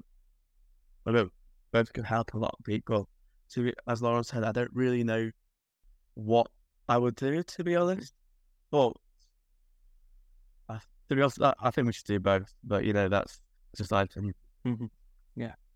well, 1.05 1.29
both 1.71 1.93
can 1.93 2.03
help 2.03 2.33
a 2.33 2.37
lot 2.37 2.55
of 2.59 2.65
people. 2.65 3.07
To 3.51 3.63
be, 3.63 3.73
as 3.87 4.01
Lauren 4.01 4.23
said, 4.23 4.43
I 4.43 4.51
don't 4.51 4.71
really 4.73 5.03
know 5.03 5.31
what 6.15 6.47
I 6.89 6.97
would 6.97 7.15
do 7.15 7.43
to 7.43 7.63
be 7.63 7.77
honest. 7.77 8.13
But 8.71 8.91
uh, 10.67 10.79
to 11.09 11.15
be 11.15 11.21
honest, 11.21 11.39
I 11.41 11.71
think 11.71 11.87
we 11.87 11.93
should 11.93 12.05
do 12.05 12.19
both. 12.19 12.53
But 12.63 12.83
you 12.83 12.91
know, 12.91 13.07
that's 13.07 13.39
just 13.75 13.91
my 13.91 14.03
opinion. 14.03 14.33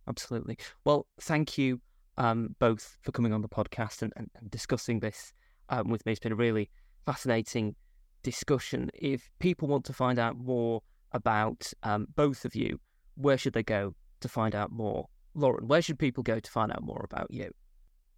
Absolutely. 0.09 0.57
Well, 0.85 1.05
thank 1.21 1.57
you 1.57 1.79
um, 2.17 2.55
both 2.59 2.97
for 3.03 3.12
coming 3.12 3.31
on 3.31 3.41
the 3.41 3.47
podcast 3.47 4.01
and, 4.01 4.12
and, 4.17 4.29
and 4.35 4.49
discussing 4.49 4.99
this 4.99 5.31
um, 5.69 5.89
with 5.89 6.05
me. 6.05 6.12
It's 6.12 6.19
been 6.19 6.31
a 6.31 6.35
really 6.35 6.69
fascinating 7.05 7.75
discussion. 8.23 8.89
If 8.95 9.29
people 9.39 9.67
want 9.67 9.85
to 9.85 9.93
find 9.93 10.17
out 10.17 10.38
more 10.38 10.81
about 11.12 11.71
um, 11.83 12.07
both 12.15 12.43
of 12.43 12.55
you, 12.55 12.79
where 13.15 13.38
should 13.38 13.53
they 13.53 13.63
go 13.63 13.93
to 14.21 14.27
find 14.27 14.55
out 14.55 14.71
more? 14.71 15.05
Lauren, 15.35 15.67
where 15.67 15.81
should 15.81 15.99
people 15.99 16.23
go 16.23 16.39
to 16.39 16.51
find 16.51 16.71
out 16.71 16.83
more 16.83 17.05
about 17.05 17.27
you? 17.29 17.51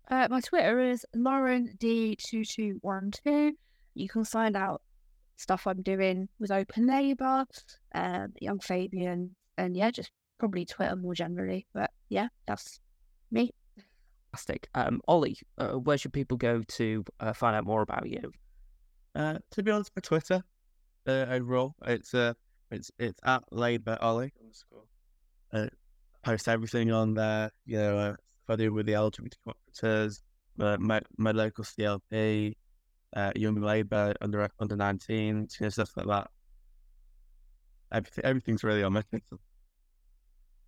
Uh, 0.10 0.28
my 0.30 0.40
Twitter 0.40 0.80
is 0.80 1.06
Lauren 1.14 1.76
D2212. 1.78 3.52
You 3.94 4.10
can 4.10 4.24
find 4.24 4.56
out 4.56 4.82
stuff 5.36 5.68
I'm 5.68 5.82
doing 5.82 6.30
with 6.40 6.52
Open 6.52 6.88
Labour, 6.88 7.46
um, 7.94 8.34
Young 8.40 8.60
Fabian, 8.60 9.36
and 9.58 9.76
yeah, 9.76 9.92
just 9.92 10.12
probably 10.40 10.66
Twitter 10.66 10.96
more 10.96 11.14
generally. 11.14 11.68
But 11.74 11.92
yeah, 12.10 12.28
that's 12.48 12.80
me. 13.32 13.52
Fantastic. 14.32 14.70
Um, 14.76 15.02
Ollie, 15.08 15.38
uh, 15.58 15.74
where 15.74 15.98
should 15.98 16.14
people 16.14 16.38
go 16.38 16.62
to 16.62 17.04
uh, 17.20 17.34
find 17.34 17.56
out 17.56 17.66
more 17.66 17.82
about 17.82 18.08
you? 18.08 18.32
Uh, 19.14 19.40
to 19.52 19.64
be 19.64 19.72
honest, 19.72 19.92
my 19.96 20.02
Twitter 20.02 20.42
uh, 21.08 21.26
overall, 21.30 21.76
it's 21.86 22.14
uh, 22.14 22.34
it's 22.72 22.92
it's 22.98 23.20
at 23.26 23.44
Labour 23.52 23.98
Ollie 24.02 24.34
underscore. 24.42 24.84
Uh, 25.54 25.68
post 26.24 26.48
everything 26.48 26.92
on 26.92 27.14
there. 27.14 27.52
You 27.66 27.78
know, 27.78 27.98
uh, 27.98 28.12
if 28.12 28.50
I 28.50 28.56
do 28.56 28.74
with 28.74 28.86
the 28.86 28.94
LGBT 28.94 29.34
Co-operators, 29.46 30.22
uh, 30.60 30.78
my 30.80 31.02
my 31.18 31.32
local 31.32 31.64
CLP, 31.64 32.56
uh, 33.16 33.32
Young 33.36 33.56
Labour 33.56 34.14
under 34.22 34.50
under 34.60 34.76
19, 34.76 35.28
you 35.28 35.48
know, 35.60 35.70
stuff 35.70 35.92
like 35.98 36.08
that. 36.08 36.30
Everything, 37.92 38.26
everything's 38.26 38.64
really 38.64 38.84
on 38.84 38.94
my 38.94 39.02
Twitter. 39.10 39.38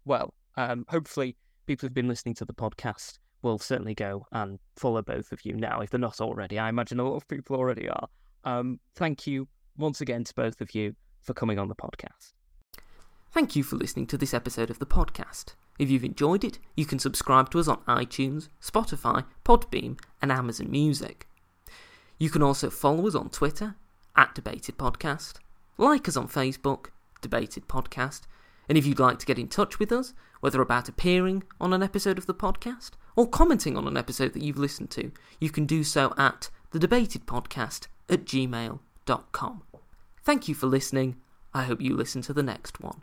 Well, 0.06 0.34
um, 0.58 0.86
hopefully, 0.90 1.36
people 1.66 1.88
who've 1.88 1.94
been 1.94 2.08
listening 2.08 2.36
to 2.36 2.46
the 2.46 2.54
podcast 2.54 3.20
will 3.42 3.60
certainly 3.60 3.94
go 3.94 4.26
and 4.32 4.60
follow 4.76 5.02
both 5.02 5.32
of 5.32 5.46
you 5.46 5.54
now 5.54 5.82
if 5.82 5.90
they're 5.90 6.00
not 6.00 6.22
already. 6.22 6.60
I 6.60 6.70
imagine 6.70 7.00
a 7.00 7.04
lot 7.04 7.16
of 7.16 7.28
people 7.28 7.56
already 7.56 7.90
are. 7.90 8.08
Um, 8.46 8.80
thank 8.96 9.28
you 9.28 9.48
once 9.78 10.02
again 10.02 10.24
to 10.24 10.34
both 10.34 10.62
of 10.62 10.74
you 10.76 10.96
for 11.22 11.34
coming 11.34 11.60
on 11.60 11.68
the 11.68 11.76
podcast. 11.76 12.34
Thank 13.32 13.56
you 13.56 13.64
for 13.64 13.76
listening 13.76 14.08
to 14.08 14.18
this 14.18 14.34
episode 14.34 14.70
of 14.70 14.80
the 14.80 14.86
podcast. 14.86 15.56
If 15.80 15.90
you've 15.90 16.04
enjoyed 16.04 16.44
it, 16.44 16.60
you 16.76 16.86
can 16.86 17.00
subscribe 17.00 17.50
to 17.52 17.60
us 17.60 17.68
on 17.68 17.78
iTunes, 17.88 18.48
Spotify, 18.62 19.26
Podbean, 19.44 20.00
and 20.22 20.32
Amazon 20.32 20.70
Music. 20.70 21.28
You 22.20 22.30
can 22.30 22.44
also 22.44 22.70
follow 22.70 23.08
us 23.08 23.16
on 23.16 23.30
Twitter, 23.30 23.76
at 24.16 24.36
Debated 24.36 24.78
Podcast, 24.78 25.38
like 25.78 26.08
us 26.08 26.16
on 26.16 26.28
Facebook, 26.28 26.88
Debated 27.24 27.68
Podcast, 27.68 28.22
and 28.70 28.78
if 28.78 28.86
you'd 28.86 29.00
like 29.00 29.18
to 29.20 29.26
get 29.26 29.40
in 29.40 29.48
touch 29.48 29.80
with 29.80 29.92
us, 29.92 30.14
whether 30.40 30.62
about 30.62 30.90
appearing 30.90 31.44
on 31.60 31.74
an 31.74 31.82
episode 31.82 32.18
of 32.18 32.28
the 32.28 32.34
podcast 32.34 32.92
or 33.16 33.28
commenting 33.28 33.78
on 33.78 33.88
an 33.88 33.98
episode 33.98 34.34
that 34.34 34.44
you've 34.44 34.58
listened 34.58 34.92
to, 34.92 35.12
you 35.40 35.50
can 35.50 35.66
do 35.66 35.84
so 35.84 36.14
at 36.18 36.50
thedebatedpodcast 36.72 37.88
at 38.10 38.26
gmail.com. 38.26 39.64
Thank 40.24 40.48
you 40.48 40.56
for 40.56 40.68
listening. 40.68 41.18
I 41.54 41.64
hope 41.64 41.82
you 41.82 41.96
listen 41.96 42.22
to 42.24 42.34
the 42.34 42.44
next 42.44 42.80
one. 42.80 43.02